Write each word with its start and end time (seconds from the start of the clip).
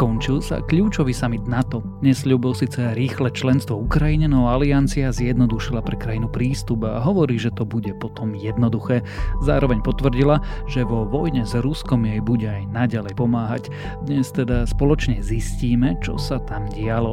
Skončil 0.00 0.40
sa 0.40 0.64
kľúčový 0.64 1.12
summit 1.12 1.44
NATO. 1.44 1.84
Nesľúbil 2.00 2.56
síce 2.56 2.96
rýchle 2.96 3.28
členstvo 3.36 3.76
Ukrajine, 3.76 4.32
no 4.32 4.48
aliancia 4.48 5.12
zjednodušila 5.12 5.84
pre 5.84 6.00
krajinu 6.00 6.24
prístup 6.24 6.88
a 6.88 7.04
hovorí, 7.04 7.36
že 7.36 7.52
to 7.52 7.68
bude 7.68 7.92
potom 8.00 8.32
jednoduché. 8.32 9.04
Zároveň 9.44 9.84
potvrdila, 9.84 10.40
že 10.64 10.88
vo 10.88 11.04
vojne 11.04 11.44
s 11.44 11.52
Ruskom 11.52 12.08
jej 12.08 12.24
bude 12.24 12.48
aj 12.48 12.72
naďalej 12.72 13.12
pomáhať. 13.12 13.68
Dnes 14.08 14.32
teda 14.32 14.64
spoločne 14.64 15.20
zistíme, 15.20 16.00
čo 16.00 16.16
sa 16.16 16.40
tam 16.48 16.64
dialo. 16.72 17.12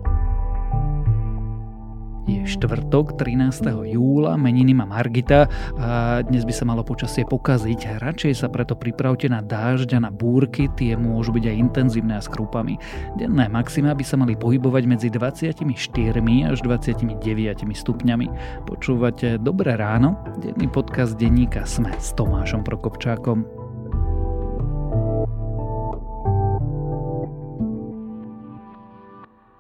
Je 2.27 2.43
štvrtok 2.43 3.15
13. 3.15 3.71
júla, 3.87 4.35
meniny 4.35 4.75
má 4.75 4.83
Margita 4.83 5.47
a 5.79 6.19
dnes 6.27 6.43
by 6.43 6.51
sa 6.51 6.67
malo 6.67 6.83
počasie 6.83 7.23
pokaziť. 7.23 8.03
Radšej 8.03 8.43
sa 8.43 8.51
preto 8.51 8.75
pripravte 8.75 9.31
na 9.31 9.39
dážď 9.39 9.95
a 9.95 9.99
na 10.03 10.11
búrky, 10.11 10.67
tie 10.75 10.99
môžu 10.99 11.31
byť 11.31 11.47
aj 11.47 11.55
intenzívne 11.55 12.19
a 12.19 12.21
s 12.21 12.27
krúpami. 12.27 12.75
Denné 13.15 13.47
maxima 13.47 13.95
by 13.95 14.03
sa 14.03 14.19
mali 14.19 14.35
pohybovať 14.35 14.83
medzi 14.83 15.07
24 15.07 15.63
až 16.51 16.57
29 16.59 17.15
stupňami. 17.63 18.27
Počúvate 18.67 19.39
Dobré 19.39 19.79
ráno? 19.79 20.19
Denný 20.43 20.67
podcast 20.67 21.15
denníka 21.15 21.63
Sme 21.63 21.95
s 21.95 22.11
Tomášom 22.11 22.67
Prokopčákom. 22.67 23.56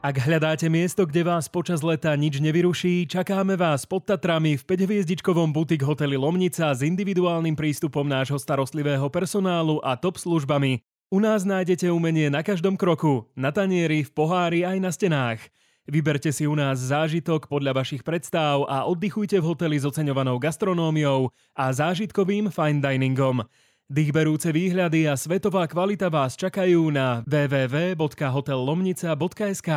Ak 0.07 0.23
hľadáte 0.23 0.71
miesto, 0.71 1.03
kde 1.03 1.27
vás 1.27 1.51
počas 1.51 1.83
leta 1.83 2.15
nič 2.15 2.39
nevyruší, 2.39 3.11
čakáme 3.11 3.59
vás 3.59 3.83
pod 3.83 4.07
Tatrami 4.07 4.55
v 4.55 4.63
5-hviezdičkovom 4.63 5.51
butik 5.51 5.83
hoteli 5.83 6.15
Lomnica 6.15 6.71
s 6.71 6.79
individuálnym 6.79 7.59
prístupom 7.59 8.07
nášho 8.07 8.39
starostlivého 8.39 9.03
personálu 9.11 9.83
a 9.83 9.99
top 9.99 10.15
službami. 10.15 10.79
U 11.11 11.19
nás 11.19 11.43
nájdete 11.43 11.91
umenie 11.91 12.31
na 12.31 12.39
každom 12.39 12.79
kroku, 12.79 13.27
na 13.35 13.51
tanieri, 13.51 14.07
v 14.07 14.11
pohári 14.15 14.63
aj 14.63 14.77
na 14.79 14.95
stenách. 14.95 15.43
Vyberte 15.91 16.31
si 16.31 16.47
u 16.47 16.55
nás 16.55 16.79
zážitok 16.79 17.51
podľa 17.51 17.83
vašich 17.83 18.07
predstav 18.07 18.63
a 18.63 18.87
oddychujte 18.87 19.43
v 19.43 19.47
hoteli 19.51 19.75
s 19.75 19.83
oceňovanou 19.83 20.39
gastronómiou 20.39 21.35
a 21.51 21.67
zážitkovým 21.75 22.47
fine 22.47 22.79
diningom. 22.79 23.43
Dýchberúce 23.87 24.51
výhľady 24.51 25.07
a 25.07 25.15
svetová 25.15 25.63
kvalita 25.63 26.11
vás 26.11 26.35
čakajú 26.35 26.91
na 26.91 27.23
www.hotellomnica.sk. 27.23 29.71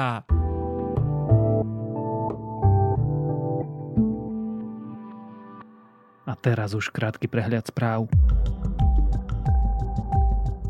A 6.26 6.32
teraz 6.42 6.74
už 6.74 6.90
krátky 6.90 7.30
prehľad 7.30 7.70
správ. 7.70 8.10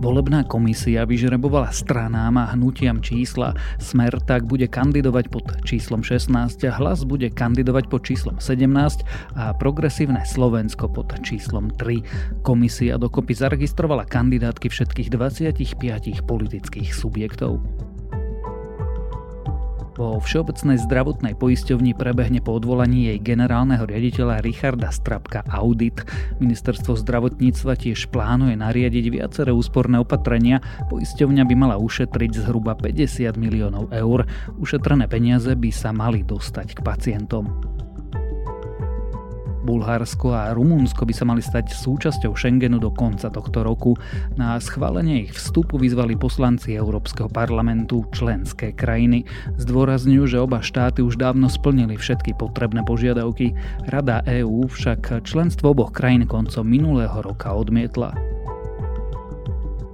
Volebná 0.00 0.48
komisia 0.48 1.04
vyžrebovala 1.04 1.76
stranám 1.76 2.40
a 2.40 2.56
hnutiam 2.56 3.04
čísla. 3.04 3.52
Smer 3.76 4.16
tak 4.24 4.48
bude 4.48 4.64
kandidovať 4.64 5.28
pod 5.28 5.44
číslom 5.68 6.00
16, 6.00 6.56
hlas 6.72 7.04
bude 7.04 7.28
kandidovať 7.28 7.84
pod 7.92 8.08
číslom 8.08 8.40
17 8.40 9.04
a 9.36 9.52
progresívne 9.52 10.24
Slovensko 10.24 10.88
pod 10.88 11.12
číslom 11.20 11.68
3. 11.76 12.40
Komisia 12.40 12.96
dokopy 12.96 13.36
zaregistrovala 13.36 14.08
kandidátky 14.08 14.72
všetkých 14.72 15.12
25 15.12 16.24
politických 16.24 16.96
subjektov. 16.96 17.60
Vo 20.00 20.16
Všeobecnej 20.16 20.80
zdravotnej 20.80 21.36
poisťovni 21.36 21.92
prebehne 21.92 22.40
po 22.40 22.56
odvolaní 22.56 23.12
jej 23.12 23.20
generálneho 23.20 23.84
riaditeľa 23.84 24.40
Richarda 24.40 24.88
Strapka 24.88 25.44
audit. 25.44 26.00
Ministerstvo 26.40 26.96
zdravotníctva 26.96 27.76
tiež 27.76 28.08
plánuje 28.08 28.56
nariadiť 28.56 29.12
viaceré 29.12 29.52
úsporné 29.52 30.00
opatrenia. 30.00 30.64
Poisťovňa 30.88 31.44
by 31.44 31.52
mala 31.52 31.76
ušetriť 31.76 32.32
zhruba 32.32 32.80
50 32.80 33.36
miliónov 33.36 33.92
eur. 33.92 34.24
Ušetrené 34.56 35.04
peniaze 35.04 35.52
by 35.52 35.68
sa 35.68 35.92
mali 35.92 36.24
dostať 36.24 36.68
k 36.70 36.80
pacientom. 36.80 37.79
Bulharsko 39.60 40.32
a 40.32 40.52
Rumunsko 40.56 41.04
by 41.04 41.14
sa 41.14 41.24
mali 41.28 41.44
stať 41.44 41.72
súčasťou 41.76 42.32
Schengenu 42.32 42.80
do 42.80 42.88
konca 42.92 43.28
tohto 43.28 43.60
roku. 43.60 43.94
Na 44.34 44.56
schválenie 44.56 45.28
ich 45.28 45.36
vstupu 45.36 45.76
vyzvali 45.76 46.16
poslanci 46.16 46.74
Európskeho 46.76 47.28
parlamentu 47.28 48.04
členské 48.10 48.72
krajiny. 48.72 49.28
Zdôrazňujú, 49.60 50.24
že 50.26 50.42
oba 50.42 50.64
štáty 50.64 51.04
už 51.04 51.20
dávno 51.20 51.52
splnili 51.52 51.96
všetky 52.00 52.36
potrebné 52.36 52.82
požiadavky. 52.84 53.52
Rada 53.88 54.24
EÚ 54.24 54.68
však 54.68 55.24
členstvo 55.24 55.72
oboch 55.72 55.92
krajín 55.92 56.24
koncom 56.24 56.64
minulého 56.64 57.20
roka 57.20 57.52
odmietla. 57.52 58.16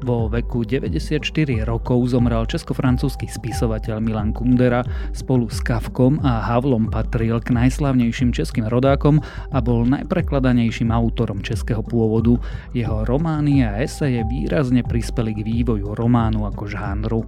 Vo 0.07 0.31
veku 0.31 0.63
94 0.63 1.19
rokov 1.67 2.15
zomrel 2.15 2.47
česko-francúzsky 2.47 3.27
spisovateľ 3.27 3.99
Milan 3.99 4.31
Kundera. 4.31 4.87
Spolu 5.11 5.51
s 5.51 5.59
Kavkom 5.59 6.23
a 6.23 6.47
Havlom 6.47 6.95
patril 6.95 7.43
k 7.43 7.51
najslavnejším 7.51 8.31
českým 8.31 8.71
rodákom 8.71 9.19
a 9.51 9.59
bol 9.59 9.83
najprekladanejším 9.83 10.95
autorom 10.95 11.43
českého 11.43 11.83
pôvodu. 11.83 12.39
Jeho 12.71 13.03
romány 13.03 13.67
a 13.67 13.83
eseje 13.83 14.23
výrazne 14.31 14.87
prispeli 14.87 15.35
k 15.35 15.43
vývoju 15.43 15.99
románu 15.99 16.47
ako 16.47 16.71
žánru. 16.71 17.27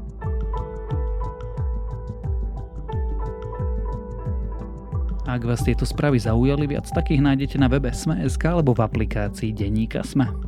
Ak 5.26 5.42
vás 5.42 5.66
tieto 5.66 5.82
správy 5.82 6.22
zaujali, 6.22 6.78
viac 6.78 6.86
takých 6.94 7.26
nájdete 7.26 7.58
na 7.58 7.66
webe 7.66 7.90
Sme.sk 7.90 8.40
alebo 8.46 8.70
v 8.70 8.86
aplikácii 8.86 9.50
Denníka 9.50 10.06
Sme. 10.06 10.47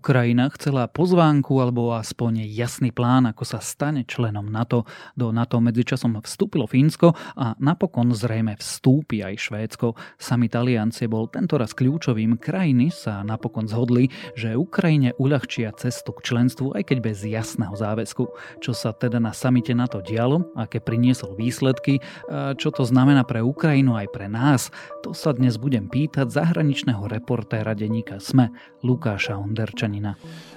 Ukrajina 0.00 0.48
chcela 0.56 0.88
pozvánku 0.88 1.60
alebo 1.60 1.92
aspoň 1.92 2.48
jasný 2.48 2.88
plán, 2.88 3.28
ako 3.28 3.44
sa 3.44 3.60
stane 3.60 4.08
členom 4.08 4.48
NATO. 4.48 4.88
Do 5.12 5.28
NATO 5.28 5.60
medzičasom 5.60 6.16
vstúpilo 6.24 6.64
Fínsko 6.64 7.12
a 7.36 7.52
napokon 7.60 8.08
zrejme 8.16 8.56
vstúpi 8.56 9.20
aj 9.20 9.36
Švédsko. 9.36 10.00
Samit 10.16 10.56
aliancie 10.56 11.04
bol 11.04 11.28
tentoraz 11.28 11.76
kľúčovým. 11.76 12.40
Krajiny 12.40 12.88
sa 12.88 13.20
napokon 13.20 13.68
zhodli, 13.68 14.08
že 14.32 14.56
Ukrajine 14.56 15.12
uľahčia 15.20 15.68
cestu 15.76 16.16
k 16.16 16.32
členstvu, 16.32 16.72
aj 16.80 16.88
keď 16.88 16.98
bez 17.04 17.20
jasného 17.20 17.76
záväzku. 17.76 18.24
Čo 18.64 18.72
sa 18.72 18.96
teda 18.96 19.20
na 19.20 19.36
samite 19.36 19.76
NATO 19.76 20.00
dialo, 20.00 20.48
aké 20.56 20.80
priniesol 20.80 21.36
výsledky, 21.36 22.00
čo 22.56 22.72
to 22.72 22.88
znamená 22.88 23.28
pre 23.28 23.44
Ukrajinu 23.44 24.00
aj 24.00 24.08
pre 24.16 24.32
nás, 24.32 24.72
to 25.04 25.12
sa 25.12 25.36
dnes 25.36 25.60
budem 25.60 25.92
pýtať 25.92 26.32
zahraničného 26.32 27.04
reportéra 27.04 27.76
denníka 27.76 28.16
SME 28.16 28.48
Lukáša 28.80 29.36
Onderča. 29.36 29.89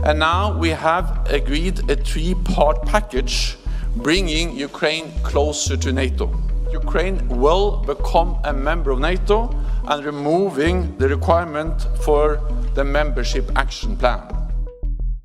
And 0.03 0.19
now 0.19 0.57
we 0.57 0.69
have 0.69 1.25
agreed 1.29 1.79
a 1.89 1.95
three-part 1.95 2.85
package 2.85 3.57
bringing 3.95 4.57
Ukraine 4.57 5.11
closer 5.23 5.77
to 5.77 5.91
NATO. 5.93 6.29
Ukraine 6.73 7.21
will 7.29 7.85
become 7.85 8.41
a 8.43 8.53
member 8.53 8.89
of 8.89 8.99
NATO 8.99 9.53
and 9.85 10.01
removing 10.05 10.97
the 10.97 11.07
requirement 11.07 11.85
for 12.01 12.41
the 12.73 12.83
membership 12.83 13.51
action 13.53 13.93
plan. 13.97 14.25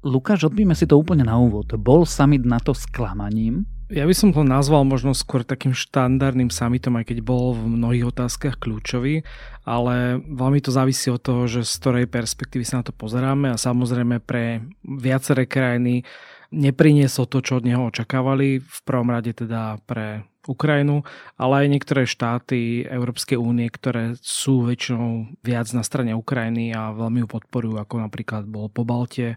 Lukáš, 0.05 0.47
odbíme 0.47 0.77
si 0.77 0.87
to 0.87 1.01
úplne 1.01 1.27
na 1.27 1.41
úvod. 1.41 1.75
Bol 1.81 2.07
summit 2.07 2.45
NATO 2.45 2.77
sklamaním? 2.77 3.67
Ja 3.89 4.05
by 4.05 4.13
som 4.13 4.37
to 4.37 4.45
nazval 4.45 4.85
možno 4.85 5.17
skôr 5.17 5.49
takým 5.49 5.73
štandardným 5.73 6.53
summitom, 6.53 7.01
aj 7.01 7.09
keď 7.09 7.25
bol 7.25 7.57
v 7.57 7.73
mnohých 7.73 8.13
otázkach 8.13 8.61
kľúčový, 8.61 9.25
ale 9.65 10.21
veľmi 10.21 10.61
to 10.61 10.69
závisí 10.69 11.09
od 11.09 11.25
toho, 11.25 11.49
že 11.49 11.65
z 11.65 11.73
ktorej 11.81 12.05
perspektívy 12.05 12.69
sa 12.69 12.85
na 12.85 12.85
to 12.85 12.93
pozeráme 12.93 13.49
a 13.49 13.57
samozrejme 13.57 14.21
pre 14.21 14.61
viaceré 14.85 15.49
krajiny 15.49 16.05
nepriniesol 16.53 17.33
to, 17.33 17.41
čo 17.41 17.61
od 17.61 17.65
neho 17.65 17.89
očakávali, 17.89 18.61
v 18.61 18.79
prvom 18.85 19.09
rade 19.09 19.33
teda 19.33 19.81
pre 19.89 20.21
Ukrajinu, 20.47 21.03
ale 21.35 21.65
aj 21.65 21.73
niektoré 21.73 22.03
štáty 22.07 22.87
Európskej 22.87 23.37
únie, 23.37 23.67
ktoré 23.67 24.15
sú 24.23 24.63
väčšinou 24.63 25.35
viac 25.43 25.67
na 25.75 25.83
strane 25.83 26.15
Ukrajiny 26.15 26.71
a 26.71 26.95
veľmi 26.95 27.27
ju 27.27 27.29
podporujú, 27.29 27.77
ako 27.81 27.95
napríklad 28.07 28.47
bolo 28.47 28.71
po 28.71 28.87
Balte 28.87 29.35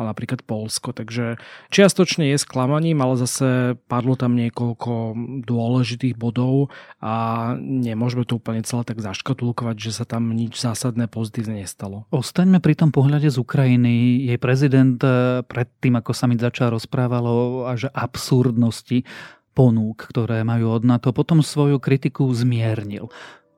a 0.00 0.08
napríklad 0.08 0.40
Polsko. 0.48 0.96
Takže 0.96 1.36
čiastočne 1.68 2.32
je 2.32 2.40
sklamaním, 2.40 3.04
ale 3.04 3.20
zase 3.20 3.76
padlo 3.84 4.16
tam 4.16 4.32
niekoľko 4.32 5.12
dôležitých 5.44 6.16
bodov 6.16 6.72
a 7.04 7.52
nemôžeme 7.60 8.24
to 8.24 8.40
úplne 8.40 8.64
celé 8.64 8.88
tak 8.88 9.04
zaškatulkovať, 9.04 9.76
že 9.76 9.92
sa 9.92 10.04
tam 10.08 10.32
nič 10.32 10.56
zásadné 10.56 11.04
pozitívne 11.12 11.60
nestalo. 11.60 12.08
Ostaňme 12.08 12.64
pri 12.64 12.80
tom 12.80 12.90
pohľade 12.94 13.28
z 13.28 13.36
Ukrajiny. 13.36 14.24
Jej 14.32 14.38
prezident 14.40 14.96
eh, 15.04 15.44
predtým, 15.44 16.00
ako 16.00 16.16
sa 16.16 16.24
mi 16.24 16.40
začal 16.40 16.72
rozprávalo 16.72 17.68
až 17.68 17.92
absurdnosti 17.92 19.04
ponúk, 19.52 20.08
ktoré 20.10 20.42
majú 20.46 20.72
od 20.74 20.86
NATO, 20.86 21.10
potom 21.10 21.42
svoju 21.44 21.82
kritiku 21.82 22.30
zmiernil. 22.30 23.10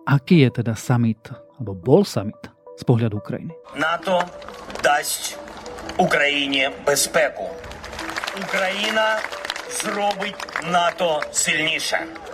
Aký 0.09 0.43
je 0.43 0.63
teda 0.63 0.75
summit, 0.75 1.21
alebo 1.59 1.79
bol 1.79 2.03
summit 2.03 2.39
z 2.75 2.83
pohľadu 2.83 3.23
Ukrajiny? 3.23 3.55
NATO 3.79 4.19
dať 4.83 5.39
Ukrajine 6.01 6.75
bezpeku. 6.83 7.47
Ukrajina 8.41 9.21
zrobiť 9.69 10.69
NATO 10.73 11.21
silnejšie. 11.31 12.32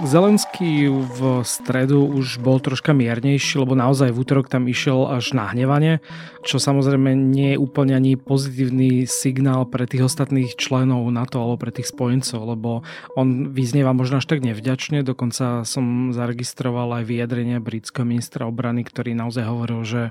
Zelenský 0.00 0.88
v 0.88 1.44
stredu 1.44 2.08
už 2.08 2.40
bol 2.40 2.56
troška 2.64 2.96
miernejší, 2.96 3.60
lebo 3.60 3.76
naozaj 3.76 4.08
v 4.08 4.24
útorok 4.24 4.48
tam 4.48 4.64
išiel 4.64 5.04
až 5.04 5.36
na 5.36 5.52
hnevanie, 5.52 6.00
čo 6.40 6.56
samozrejme 6.56 7.12
nie 7.12 7.54
je 7.54 7.60
úplne 7.60 7.92
ani 7.92 8.16
pozitívny 8.16 9.04
signál 9.04 9.68
pre 9.68 9.84
tých 9.84 10.08
ostatných 10.08 10.56
členov 10.56 11.04
NATO 11.12 11.44
alebo 11.44 11.60
pre 11.60 11.76
tých 11.76 11.92
spojencov, 11.92 12.40
lebo 12.56 12.70
on 13.20 13.52
vyznieva 13.52 13.92
možno 13.92 14.24
až 14.24 14.32
tak 14.32 14.40
nevďačne, 14.40 15.04
dokonca 15.04 15.68
som 15.68 16.10
zaregistroval 16.16 16.88
aj 16.96 17.12
vyjadrenie 17.12 17.60
britského 17.60 18.08
ministra 18.08 18.48
obrany, 18.48 18.88
ktorý 18.88 19.12
naozaj 19.12 19.44
hovoril, 19.44 19.80
že 19.84 20.02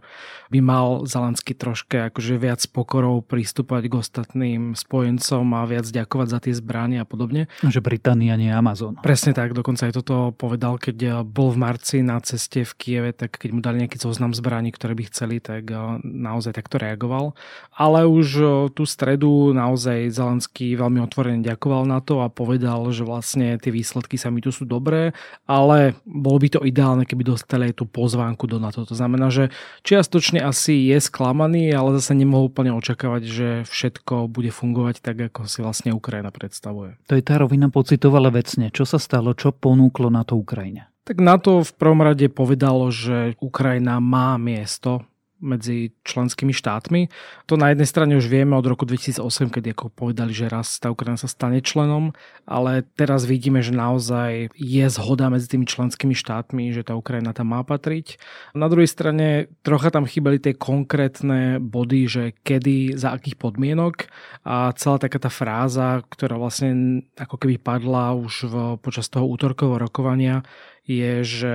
by 0.53 0.59
mal 0.61 1.09
Zelenský 1.09 1.57
troške 1.57 2.13
akože 2.13 2.37
viac 2.37 2.61
pokorov 2.69 3.25
pristúpať 3.25 3.89
k 3.89 3.93
ostatným 3.97 4.61
spojencom 4.77 5.41
a 5.57 5.65
viac 5.65 5.89
ďakovať 5.89 6.27
za 6.29 6.39
tie 6.39 6.53
zbranie 6.53 7.01
a 7.01 7.07
podobne. 7.09 7.49
Že 7.65 7.81
Británia 7.81 8.37
nie 8.37 8.53
Amazon. 8.53 8.95
Presne 9.01 9.33
tak, 9.33 9.57
dokonca 9.57 9.70
dokonca 9.71 9.87
aj 9.87 9.95
toto 10.03 10.15
povedal, 10.35 10.75
keď 10.75 10.97
eh, 10.99 11.11
bol 11.23 11.55
v 11.55 11.63
marci 11.63 12.03
na 12.03 12.19
ceste 12.19 12.67
v 12.67 12.75
Kieve, 12.75 13.11
tak 13.15 13.39
keď 13.39 13.49
mu 13.55 13.63
dali 13.63 13.79
nejaký 13.79 14.03
zoznam 14.03 14.35
zbraní, 14.35 14.75
ktoré 14.75 14.99
by 14.99 15.07
chceli, 15.07 15.39
tak 15.39 15.71
eh, 15.71 15.79
naozaj 16.03 16.59
takto 16.59 16.75
reagoval. 16.75 17.31
Ale 17.71 18.03
už 18.03 18.27
eh, 18.35 18.51
tú 18.75 18.83
stredu 18.83 19.55
naozaj 19.55 20.11
Zelenský 20.11 20.75
veľmi 20.75 20.99
otvorene 21.07 21.39
ďakoval 21.39 21.87
na 21.87 22.03
to 22.03 22.19
a 22.19 22.27
povedal, 22.27 22.91
že 22.91 23.07
vlastne 23.07 23.55
tie 23.63 23.71
výsledky 23.71 24.19
sa 24.19 24.27
mi 24.27 24.43
tu 24.43 24.51
sú 24.51 24.67
dobré, 24.67 25.15
ale 25.47 25.95
bolo 26.03 26.43
by 26.43 26.47
to 26.51 26.59
ideálne, 26.67 27.07
keby 27.07 27.23
dostali 27.23 27.71
aj 27.71 27.79
tú 27.79 27.87
pozvánku 27.87 28.51
do 28.51 28.59
NATO. 28.59 28.83
To 28.83 28.91
znamená, 28.91 29.31
že 29.31 29.55
čiastočne 29.87 30.43
asi 30.43 30.91
je 30.91 30.99
sklamaný, 30.99 31.71
ale 31.71 31.95
zase 31.95 32.11
nemohol 32.11 32.51
úplne 32.51 32.75
očakávať, 32.75 33.23
že 33.23 33.47
všetko 33.71 34.27
bude 34.27 34.51
fungovať 34.51 34.99
tak, 34.99 35.31
ako 35.31 35.47
si 35.47 35.63
vlastne 35.63 35.95
Ukrajina 35.95 36.27
predstavuje. 36.27 36.99
To 37.07 37.15
je 37.15 37.23
tá 37.23 37.39
rovina 37.39 37.71
pocitová, 37.71 38.19
ale 38.19 38.43
vecne. 38.43 38.67
Čo 38.73 38.83
sa 38.83 38.99
stalo? 38.99 39.31
Čo 39.31 39.60
ponúklo 39.61 40.09
na 40.09 40.25
to 40.25 40.41
Ukrajine? 40.41 40.89
Tak 41.05 41.17
na 41.21 41.37
to 41.37 41.61
v 41.61 41.71
prvom 41.77 42.01
rade 42.01 42.25
povedalo, 42.33 42.89
že 42.89 43.37
Ukrajina 43.37 44.01
má 44.01 44.37
miesto 44.41 45.05
medzi 45.41 45.91
členskými 46.05 46.53
štátmi. 46.53 47.09
To 47.49 47.57
na 47.57 47.73
jednej 47.73 47.89
strane 47.89 48.13
už 48.15 48.29
vieme 48.29 48.53
od 48.53 48.63
roku 48.63 48.85
2008, 48.85 49.49
keď 49.49 49.73
ako 49.75 49.89
povedali, 49.89 50.31
že 50.31 50.47
raz 50.47 50.77
tá 50.77 50.93
Ukrajina 50.93 51.17
sa 51.17 51.27
stane 51.27 51.59
členom, 51.59 52.13
ale 52.45 52.85
teraz 52.95 53.25
vidíme, 53.25 53.59
že 53.65 53.73
naozaj 53.73 54.53
je 54.55 54.85
zhoda 54.87 55.27
medzi 55.33 55.49
tými 55.49 55.65
členskými 55.65 56.13
štátmi, 56.13 56.71
že 56.71 56.85
tá 56.85 56.93
Ukrajina 56.93 57.33
tam 57.33 57.51
má 57.51 57.65
patriť. 57.65 58.21
Na 58.53 58.69
druhej 58.69 58.87
strane 58.87 59.51
trocha 59.65 59.89
tam 59.89 60.05
chýbali 60.05 60.37
tie 60.37 60.53
konkrétne 60.53 61.57
body, 61.57 62.01
že 62.05 62.23
kedy, 62.45 62.95
za 62.95 63.17
akých 63.17 63.41
podmienok 63.41 64.07
a 64.45 64.71
celá 64.77 65.01
taká 65.01 65.17
tá 65.17 65.33
fráza, 65.33 66.05
ktorá 66.07 66.37
vlastne 66.37 67.01
ako 67.17 67.35
keby 67.41 67.57
padla 67.57 68.13
už 68.13 68.33
v, 68.45 68.55
počas 68.77 69.09
toho 69.09 69.25
útorkového 69.25 69.81
rokovania, 69.81 70.45
je, 70.85 71.25
že 71.25 71.53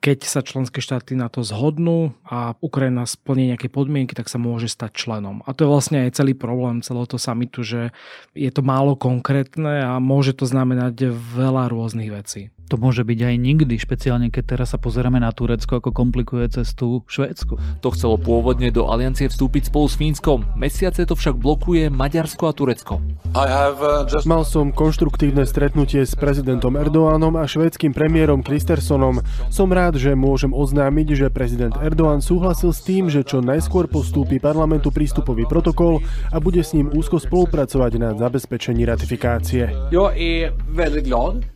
keď 0.00 0.18
sa 0.24 0.40
členské 0.40 0.80
štáty 0.80 1.12
na 1.12 1.28
to 1.28 1.44
zhodnú 1.44 2.16
a 2.24 2.56
Ukrajina 2.64 3.04
splní 3.04 3.52
nejaké 3.52 3.68
podmienky, 3.68 4.16
tak 4.16 4.32
sa 4.32 4.40
môže 4.40 4.72
stať 4.72 4.96
členom. 4.96 5.44
A 5.44 5.52
to 5.52 5.68
je 5.68 5.72
vlastne 5.72 6.08
aj 6.08 6.16
celý 6.16 6.32
problém 6.32 6.80
celého 6.80 7.04
toho 7.04 7.20
samitu, 7.20 7.60
že 7.60 7.92
je 8.32 8.48
to 8.48 8.64
málo 8.64 8.96
konkrétne 8.96 9.84
a 9.84 10.00
môže 10.00 10.32
to 10.32 10.48
znamenať 10.48 11.12
veľa 11.12 11.68
rôznych 11.68 12.08
vecí 12.08 12.48
to 12.70 12.78
môže 12.78 13.02
byť 13.02 13.18
aj 13.18 13.34
nikdy, 13.34 13.74
špeciálne 13.74 14.30
keď 14.30 14.54
teraz 14.54 14.70
sa 14.70 14.78
pozeráme 14.78 15.18
na 15.18 15.34
Turecko, 15.34 15.82
ako 15.82 15.90
komplikuje 15.90 16.46
cestu 16.54 17.02
Švédsku. 17.10 17.82
To 17.82 17.88
chcelo 17.90 18.14
pôvodne 18.14 18.70
do 18.70 18.86
aliancie 18.86 19.26
vstúpiť 19.26 19.74
spolu 19.74 19.90
s 19.90 19.98
Fínskom. 19.98 20.46
Mesiace 20.54 21.02
to 21.02 21.18
však 21.18 21.34
blokuje 21.34 21.90
Maďarsko 21.90 22.46
a 22.46 22.52
Turecko. 22.54 23.02
Uh, 23.34 24.06
just... 24.06 24.30
Mal 24.30 24.46
som 24.46 24.70
konštruktívne 24.70 25.42
stretnutie 25.42 26.06
s 26.06 26.14
prezidentom 26.14 26.78
Erdoánom 26.78 27.34
a 27.34 27.44
švédským 27.50 27.90
premiérom 27.90 28.46
Kristersonom. 28.46 29.18
Som 29.50 29.74
rád, 29.74 29.98
že 29.98 30.14
môžem 30.14 30.54
oznámiť, 30.54 31.26
že 31.26 31.26
prezident 31.34 31.74
Erdoğan 31.82 32.22
súhlasil 32.22 32.70
s 32.70 32.86
tým, 32.86 33.10
že 33.10 33.26
čo 33.26 33.42
najskôr 33.42 33.90
postúpi 33.90 34.38
parlamentu 34.38 34.94
prístupový 34.94 35.42
protokol 35.50 35.98
a 36.30 36.38
bude 36.38 36.62
s 36.62 36.70
ním 36.78 36.86
úzko 36.94 37.18
spolupracovať 37.18 37.92
na 37.98 38.14
zabezpečení 38.14 38.86
ratifikácie. 38.86 39.74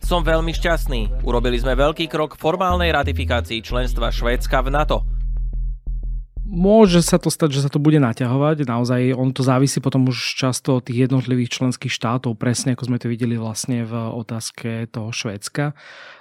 Som 0.03 0.21
veľmi 0.27 0.51
šťastný. 0.51 1.04
Urobili 1.23 1.57
sme 1.57 1.73
veľký 1.73 2.05
krok 2.11 2.35
k 2.35 2.41
formálnej 2.41 2.93
ratifikácii 2.93 3.63
členstva 3.63 4.13
Švédska 4.13 4.61
v 4.65 4.69
NATO. 4.69 4.97
Môže 6.45 7.01
sa 7.01 7.17
to 7.17 7.33
stať, 7.33 7.57
že 7.57 7.63
sa 7.65 7.73
to 7.73 7.81
bude 7.81 7.97
naťahovať. 7.97 8.69
Naozaj 8.69 9.17
on 9.17 9.33
to 9.33 9.41
závisí 9.41 9.81
potom 9.81 10.05
už 10.05 10.37
často 10.37 10.77
od 10.77 10.85
tých 10.85 11.09
jednotlivých 11.09 11.57
členských 11.57 11.89
štátov, 11.89 12.37
presne 12.37 12.77
ako 12.77 12.85
sme 12.85 13.01
to 13.01 13.09
videli 13.09 13.33
vlastne 13.33 13.81
v 13.81 13.93
otázke 14.13 14.85
toho 14.93 15.09
Švédska. 15.09 15.73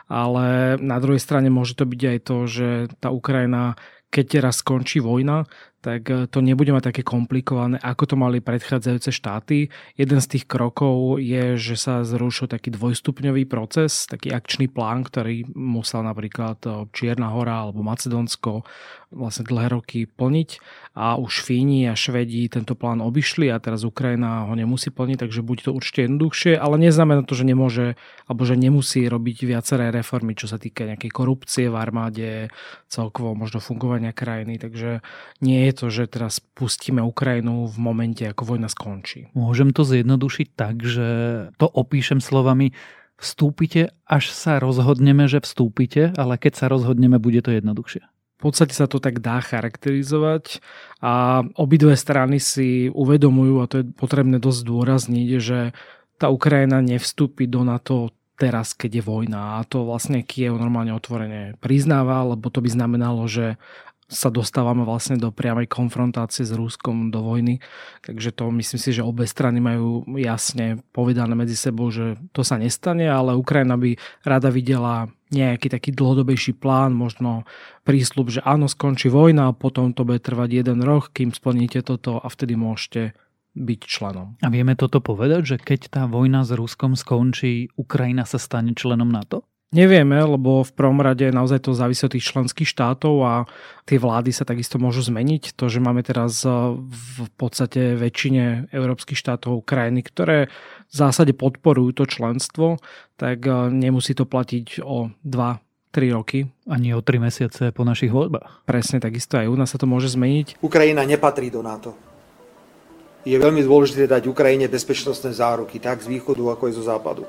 Ale 0.09 0.81
na 0.81 0.97
druhej 0.97 1.21
strane 1.21 1.53
môže 1.53 1.77
to 1.77 1.85
byť 1.85 2.01
aj 2.09 2.19
to, 2.25 2.37
že 2.49 2.69
tá 3.05 3.13
Ukrajina 3.13 3.77
keď 4.15 4.47
raz 4.47 4.63
skončí 4.63 5.03
vojna, 5.03 5.43
tak 5.85 6.09
e, 6.09 6.25
to 6.25 6.41
nebude 6.41 6.73
mať 6.73 6.89
také 6.89 7.03
komplikované, 7.05 7.77
ako 7.85 8.09
to 8.09 8.17
mali 8.17 8.41
predchádzajúce 8.41 9.13
štáty. 9.13 9.69
Jeden 10.01 10.19
z 10.25 10.27
tých 10.33 10.49
krokov 10.49 11.21
je, 11.21 11.61
že 11.61 11.77
sa 11.77 12.01
zrušil 12.01 12.49
taký 12.49 12.73
dvojstupňový 12.73 13.45
proces, 13.45 14.09
taký 14.09 14.33
akčný 14.33 14.73
plán, 14.73 15.05
ktorý 15.05 15.45
musel 15.53 16.01
napríklad 16.01 16.57
e, 16.65 16.89
Čierna 16.97 17.29
hora 17.29 17.69
alebo 17.69 17.85
Macedónsko 17.85 18.65
vlastne 19.15 19.47
dlhé 19.47 19.71
roky 19.71 20.11
plniť 20.11 20.59
a 20.99 21.15
už 21.19 21.47
Fíni 21.47 21.87
a 21.87 21.95
Švedi 21.95 22.47
tento 22.51 22.75
plán 22.75 22.99
obišli 22.99 23.51
a 23.51 23.63
teraz 23.63 23.87
Ukrajina 23.87 24.47
ho 24.51 24.55
nemusí 24.59 24.91
plniť, 24.91 25.27
takže 25.27 25.47
bude 25.47 25.63
to 25.63 25.71
určite 25.71 26.11
jednoduchšie, 26.11 26.59
ale 26.59 26.79
neznamená 26.83 27.23
to, 27.23 27.39
že 27.39 27.47
nemôže 27.47 27.87
alebo 28.27 28.43
že 28.43 28.59
nemusí 28.59 29.07
robiť 29.07 29.47
viaceré 29.47 29.95
reformy, 29.95 30.35
čo 30.35 30.51
sa 30.51 30.59
týka 30.59 30.87
nejakej 30.87 31.11
korupcie 31.15 31.71
v 31.71 31.79
armáde, 31.79 32.31
celkovo 32.91 33.35
možno 33.35 33.63
fungovania 33.63 34.15
krajiny, 34.15 34.59
takže 34.59 35.03
nie 35.43 35.67
je 35.71 35.73
to, 35.75 35.91
že 35.91 36.06
teraz 36.06 36.38
pustíme 36.38 37.03
Ukrajinu 37.03 37.67
v 37.67 37.76
momente, 37.82 38.23
ako 38.23 38.56
vojna 38.56 38.71
skončí. 38.71 39.29
Môžem 39.35 39.75
to 39.75 39.82
zjednodušiť 39.82 40.49
tak, 40.55 40.81
že 40.87 41.09
to 41.59 41.67
opíšem 41.67 42.23
slovami 42.23 42.73
vstúpite, 43.19 43.94
až 44.06 44.31
sa 44.31 44.59
rozhodneme, 44.59 45.26
že 45.31 45.43
vstúpite, 45.43 46.15
ale 46.15 46.38
keď 46.38 46.53
sa 46.55 46.67
rozhodneme, 46.71 47.19
bude 47.19 47.43
to 47.43 47.55
jednoduchšie. 47.55 48.03
V 48.38 48.53
podstate 48.53 48.76
sa 48.76 48.91
to 48.91 49.00
tak 49.00 49.25
dá 49.25 49.41
charakterizovať 49.41 50.61
a 51.00 51.47
obidve 51.56 51.97
strany 51.97 52.43
si 52.43 52.93
uvedomujú, 52.93 53.55
a 53.62 53.70
to 53.70 53.81
je 53.81 53.85
potrebné 53.88 54.37
dosť 54.43 54.61
dôrazniť, 54.69 55.29
že 55.41 55.73
tá 56.20 56.29
Ukrajina 56.29 56.85
nevstúpi 56.85 57.49
do 57.49 57.65
NATO 57.65 58.12
teraz, 58.37 58.75
keď 58.75 59.00
je 59.00 59.05
vojna. 59.06 59.62
A 59.62 59.65
to 59.65 59.87
vlastne 59.87 60.27
Kiev 60.27 60.58
normálne 60.58 60.93
otvorene 60.93 61.55
priznáva, 61.63 62.27
lebo 62.27 62.51
to 62.51 62.60
by 62.60 62.70
znamenalo, 62.70 63.25
že 63.31 63.56
sa 64.08 64.29
dostávame 64.29 64.84
vlastne 64.84 65.17
do 65.17 65.32
priamej 65.32 65.69
konfrontácie 65.69 66.44
s 66.44 66.53
Ruskom 66.53 67.08
do 67.08 67.25
vojny. 67.25 67.61
Takže 68.05 68.37
to 68.37 68.53
myslím 68.53 68.81
si, 68.81 68.91
že 68.93 69.06
obe 69.06 69.25
strany 69.25 69.58
majú 69.65 70.05
jasne 70.20 70.81
povedané 70.93 71.32
medzi 71.32 71.56
sebou, 71.56 71.89
že 71.89 72.20
to 72.37 72.44
sa 72.44 72.61
nestane, 72.61 73.08
ale 73.08 73.32
Ukrajina 73.32 73.81
by 73.81 73.96
rada 74.23 74.53
videla 74.53 75.08
nejaký 75.32 75.67
taký 75.73 75.91
dlhodobejší 75.91 76.55
plán, 76.61 76.94
možno 76.94 77.49
prísľub, 77.82 78.31
že 78.31 78.41
áno, 78.44 78.70
skončí 78.70 79.11
vojna 79.11 79.51
a 79.51 79.56
potom 79.56 79.91
to 79.91 80.06
bude 80.06 80.23
trvať 80.23 80.63
jeden 80.63 80.84
rok, 80.84 81.11
kým 81.11 81.34
splníte 81.34 81.82
toto 81.82 82.23
a 82.23 82.27
vtedy 82.31 82.55
môžete 82.55 83.17
byť 83.55 83.81
členom. 83.87 84.34
A 84.43 84.51
vieme 84.51 84.75
toto 84.75 84.99
povedať, 84.99 85.43
že 85.55 85.56
keď 85.63 85.81
tá 85.91 86.03
vojna 86.11 86.43
s 86.43 86.51
Ruskom 86.55 86.99
skončí, 86.99 87.70
Ukrajina 87.79 88.27
sa 88.27 88.39
stane 88.39 88.75
členom 88.75 89.08
NATO? 89.08 89.46
Nevieme, 89.75 90.23
lebo 90.23 90.63
v 90.63 90.71
prvom 90.71 91.03
rade 91.03 91.35
naozaj 91.35 91.67
to 91.67 91.75
závisí 91.75 92.07
od 92.07 92.15
tých 92.15 92.31
členských 92.31 92.71
štátov 92.71 93.15
a 93.27 93.35
tie 93.91 93.99
vlády 93.99 94.31
sa 94.31 94.47
takisto 94.47 94.79
môžu 94.79 95.03
zmeniť. 95.03 95.59
To, 95.59 95.67
že 95.67 95.83
máme 95.83 96.07
teraz 96.07 96.47
eh, 96.47 96.55
v 96.79 97.29
podstate 97.35 97.99
väčšine 97.99 98.71
európskych 98.71 99.19
štátov 99.19 99.67
krajiny, 99.67 100.07
ktoré 100.07 100.47
v 100.87 100.95
zásade 100.95 101.35
podporujú 101.35 101.91
to 101.91 102.05
členstvo, 102.07 102.79
tak 103.19 103.43
eh, 103.51 103.67
nemusí 103.75 104.15
to 104.15 104.31
platiť 104.31 104.79
o 104.87 105.11
2 105.27 105.59
3 105.95 106.11
roky. 106.11 106.51
Ani 106.67 106.91
o 106.95 107.03
3 107.03 107.23
mesiace 107.23 107.71
po 107.71 107.87
našich 107.87 108.11
voľbách. 108.11 108.67
Presne, 108.67 108.99
takisto 108.99 109.39
aj 109.39 109.47
u 109.47 109.55
nás 109.59 109.71
sa 109.71 109.79
to 109.79 109.87
môže 109.87 110.11
zmeniť. 110.15 110.59
Ukrajina 110.59 111.07
nepatrí 111.07 111.55
do 111.55 111.63
NATO. 111.63 111.95
Je 113.23 113.39
veľmi 113.39 113.63
dôležité 113.63 114.11
dať 114.11 114.27
Ukrajine 114.27 114.67
bezpečnostné 114.67 115.31
záruky, 115.35 115.79
tak 115.79 116.03
z 116.03 116.11
východu, 116.11 116.43
ako 116.51 116.63
aj 116.67 116.75
zo 116.75 116.83
západu 116.83 117.25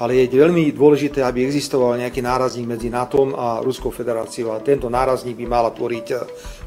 ale 0.00 0.24
je 0.24 0.40
veľmi 0.40 0.72
dôležité, 0.72 1.20
aby 1.20 1.44
existoval 1.44 2.00
nejaký 2.00 2.24
nárazník 2.24 2.64
medzi 2.64 2.88
NATO 2.88 3.28
a 3.36 3.60
Ruskou 3.60 3.92
federáciou 3.92 4.56
a 4.56 4.64
tento 4.64 4.88
nárazník 4.88 5.36
by 5.36 5.46
mala 5.46 5.70
tvoriť 5.74 6.06
e, 6.10 6.16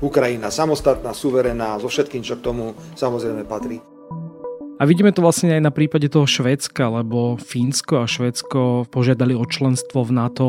Ukrajina 0.05 0.53
samostatná, 0.53 1.11
suverená, 1.11 1.81
so 1.81 1.89
všetkým, 1.89 2.21
čo 2.21 2.37
k 2.37 2.45
tomu 2.45 2.77
samozrejme 2.93 3.43
patrí. 3.49 3.81
A 4.75 4.83
vidíme 4.83 5.15
to 5.15 5.23
vlastne 5.23 5.55
aj 5.55 5.63
na 5.63 5.71
prípade 5.71 6.11
toho 6.11 6.27
Švédska, 6.27 6.91
lebo 6.91 7.39
Fínsko 7.39 8.03
a 8.03 8.11
Švédsko 8.11 8.91
požiadali 8.91 9.31
o 9.31 9.47
členstvo 9.47 10.03
v 10.03 10.11
NATO 10.11 10.47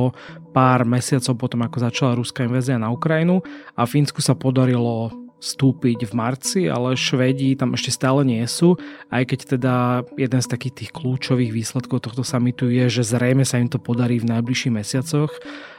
pár 0.51 0.83
mesiacov 0.83 1.39
potom, 1.39 1.63
ako 1.63 1.79
začala 1.79 2.19
ruská 2.19 2.43
invázia 2.43 2.75
na 2.75 2.91
Ukrajinu 2.91 3.39
a 3.79 3.87
Fínsku 3.87 4.19
sa 4.19 4.35
podarilo 4.35 5.26
vstúpiť 5.37 6.09
v 6.09 6.13
marci, 6.17 6.61
ale 6.67 6.97
Švédi 6.97 7.55
tam 7.55 7.77
ešte 7.77 7.93
stále 7.93 8.25
nie 8.25 8.43
sú, 8.49 8.81
aj 9.13 9.23
keď 9.29 9.41
teda 9.57 9.75
jeden 10.17 10.41
z 10.41 10.49
takých 10.49 10.75
tých 10.75 10.91
kľúčových 10.97 11.53
výsledkov 11.53 12.09
tohto 12.09 12.25
samitu 12.25 12.73
je, 12.73 12.89
že 12.89 13.03
zrejme 13.05 13.45
sa 13.45 13.61
im 13.61 13.69
to 13.69 13.77
podarí 13.77 14.17
v 14.17 14.33
najbližších 14.33 14.73
mesiacoch, 14.73 15.31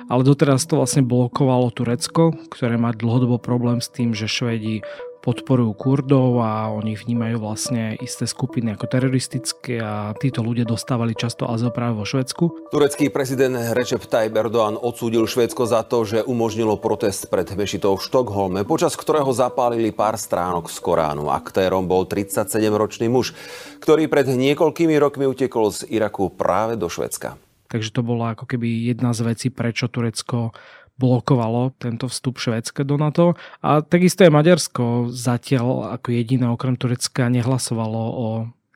ale 0.07 0.21
doteraz 0.23 0.69
to 0.69 0.77
vlastne 0.77 1.03
blokovalo 1.03 1.73
Turecko, 1.73 2.37
ktoré 2.53 2.77
má 2.77 2.93
dlhodobo 2.93 3.41
problém 3.41 3.81
s 3.81 3.89
tým, 3.89 4.13
že 4.13 4.29
Švédi 4.29 4.85
podporujú 5.27 5.75
Kurdov 5.75 6.39
a 6.39 6.71
oni 6.71 6.95
vnímajú 6.95 7.43
vlastne 7.43 7.99
isté 7.99 8.23
skupiny 8.23 8.79
ako 8.79 8.87
teroristické 8.87 9.83
a 9.83 10.15
títo 10.15 10.39
ľudia 10.39 10.63
dostávali 10.63 11.11
často 11.11 11.43
azyl 11.51 11.75
práve 11.75 11.99
vo 11.99 12.07
Švedsku. 12.07 12.71
Turecký 12.71 13.11
prezident 13.11 13.75
Recep 13.75 14.07
Tayyip 14.07 14.31
Erdoğan 14.31 14.79
odsúdil 14.79 15.27
Švédsko 15.27 15.67
za 15.67 15.83
to, 15.83 16.07
že 16.07 16.23
umožnilo 16.23 16.79
protest 16.79 17.27
pred 17.27 17.51
mešitou 17.51 17.99
v 17.99 18.05
Štokholme, 18.07 18.63
počas 18.63 18.95
ktorého 18.95 19.27
zapálili 19.35 19.91
pár 19.91 20.15
stránok 20.15 20.71
z 20.71 20.79
Koránu. 20.79 21.27
Aktérom 21.27 21.91
bol 21.91 22.07
37-ročný 22.07 23.11
muž, 23.11 23.35
ktorý 23.83 24.07
pred 24.07 24.31
niekoľkými 24.31 24.95
rokmi 24.95 25.27
utekol 25.27 25.75
z 25.75 25.91
Iraku 25.91 26.31
práve 26.31 26.79
do 26.79 26.87
Švedska. 26.87 27.35
Takže 27.67 27.91
to 27.91 27.99
bola 27.99 28.31
ako 28.31 28.47
keby 28.47 28.95
jedna 28.95 29.11
z 29.11 29.27
vecí, 29.27 29.47
prečo 29.51 29.91
Turecko 29.91 30.55
blokovalo 30.97 31.73
tento 31.77 32.09
vstup 32.09 32.41
Švédska 32.41 32.81
do 32.81 32.97
NATO. 32.97 33.37
A 33.61 33.85
takisto 33.85 34.25
aj 34.25 34.33
Maďarsko 34.33 35.13
zatiaľ 35.13 35.93
ako 35.97 36.13
jediné 36.13 36.49
okrem 36.49 36.75
Turecka 36.75 37.29
nehlasovalo 37.29 38.03
o 38.17 38.27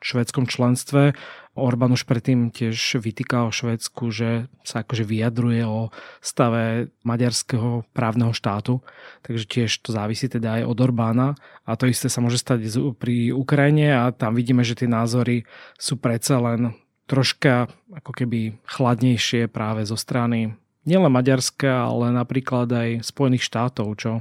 švédskom 0.02 0.50
členstve. 0.50 1.14
Orbán 1.54 1.94
už 1.94 2.08
predtým 2.08 2.50
tiež 2.50 2.98
vytýkal 2.98 3.54
Švédsku, 3.54 4.10
že 4.10 4.48
sa 4.64 4.82
akože 4.82 5.04
vyjadruje 5.04 5.62
o 5.68 5.94
stave 6.24 6.90
maďarského 7.04 7.86
právneho 7.92 8.32
štátu, 8.32 8.82
takže 9.22 9.46
tiež 9.46 9.72
to 9.84 9.92
závisí 9.92 10.32
teda 10.32 10.62
aj 10.62 10.64
od 10.66 10.78
Orbána 10.80 11.28
a 11.68 11.76
to 11.76 11.92
isté 11.92 12.08
sa 12.08 12.24
môže 12.24 12.40
stať 12.40 12.72
pri 12.98 13.36
Ukrajine 13.36 13.94
a 13.94 14.16
tam 14.16 14.34
vidíme, 14.34 14.64
že 14.64 14.80
tie 14.80 14.90
názory 14.90 15.44
sú 15.76 16.00
predsa 16.00 16.40
len 16.40 16.72
troška 17.06 17.68
ako 17.92 18.12
keby 18.16 18.56
chladnejšie 18.64 19.52
práve 19.52 19.84
zo 19.84 20.00
strany 20.00 20.56
nielen 20.86 21.12
Maďarska, 21.14 21.88
ale 21.90 22.14
napríklad 22.14 22.68
aj 22.72 22.90
Spojených 23.06 23.46
štátov, 23.46 23.88
čo 23.98 24.12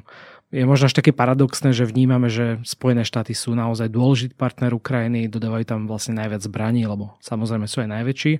je 0.50 0.66
možno 0.66 0.90
až 0.90 0.98
také 0.98 1.14
paradoxné, 1.14 1.70
že 1.70 1.86
vnímame, 1.86 2.26
že 2.26 2.58
Spojené 2.66 3.06
štáty 3.06 3.38
sú 3.38 3.54
naozaj 3.54 3.86
dôležitý 3.86 4.34
partner 4.34 4.74
Ukrajiny, 4.74 5.30
dodávajú 5.30 5.62
tam 5.62 5.80
vlastne 5.86 6.18
najviac 6.18 6.42
zbraní, 6.42 6.90
lebo 6.90 7.14
samozrejme 7.22 7.70
sú 7.70 7.86
aj 7.86 7.90
najväčší, 7.94 8.32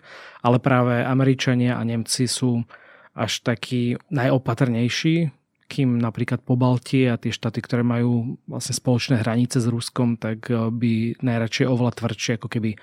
ale 0.43 0.59
práve 0.59 1.07
Američania 1.07 1.79
a 1.79 1.83
Nemci 1.87 2.27
sú 2.27 2.67
až 3.15 3.47
takí 3.47 3.95
najopatrnejší, 4.11 5.31
kým 5.71 6.03
napríklad 6.03 6.43
po 6.43 6.59
Baltie 6.59 7.07
a 7.07 7.15
tie 7.15 7.31
štáty, 7.31 7.63
ktoré 7.63 7.87
majú 7.87 8.43
vlastne 8.51 8.75
spoločné 8.75 9.23
hranice 9.23 9.63
s 9.63 9.71
Ruskom, 9.71 10.19
tak 10.19 10.51
eh, 10.51 10.67
by 10.67 11.23
najradšej 11.23 11.71
oveľa 11.71 11.93
tvrdšie 11.95 12.33
ako 12.43 12.49
keby 12.51 12.75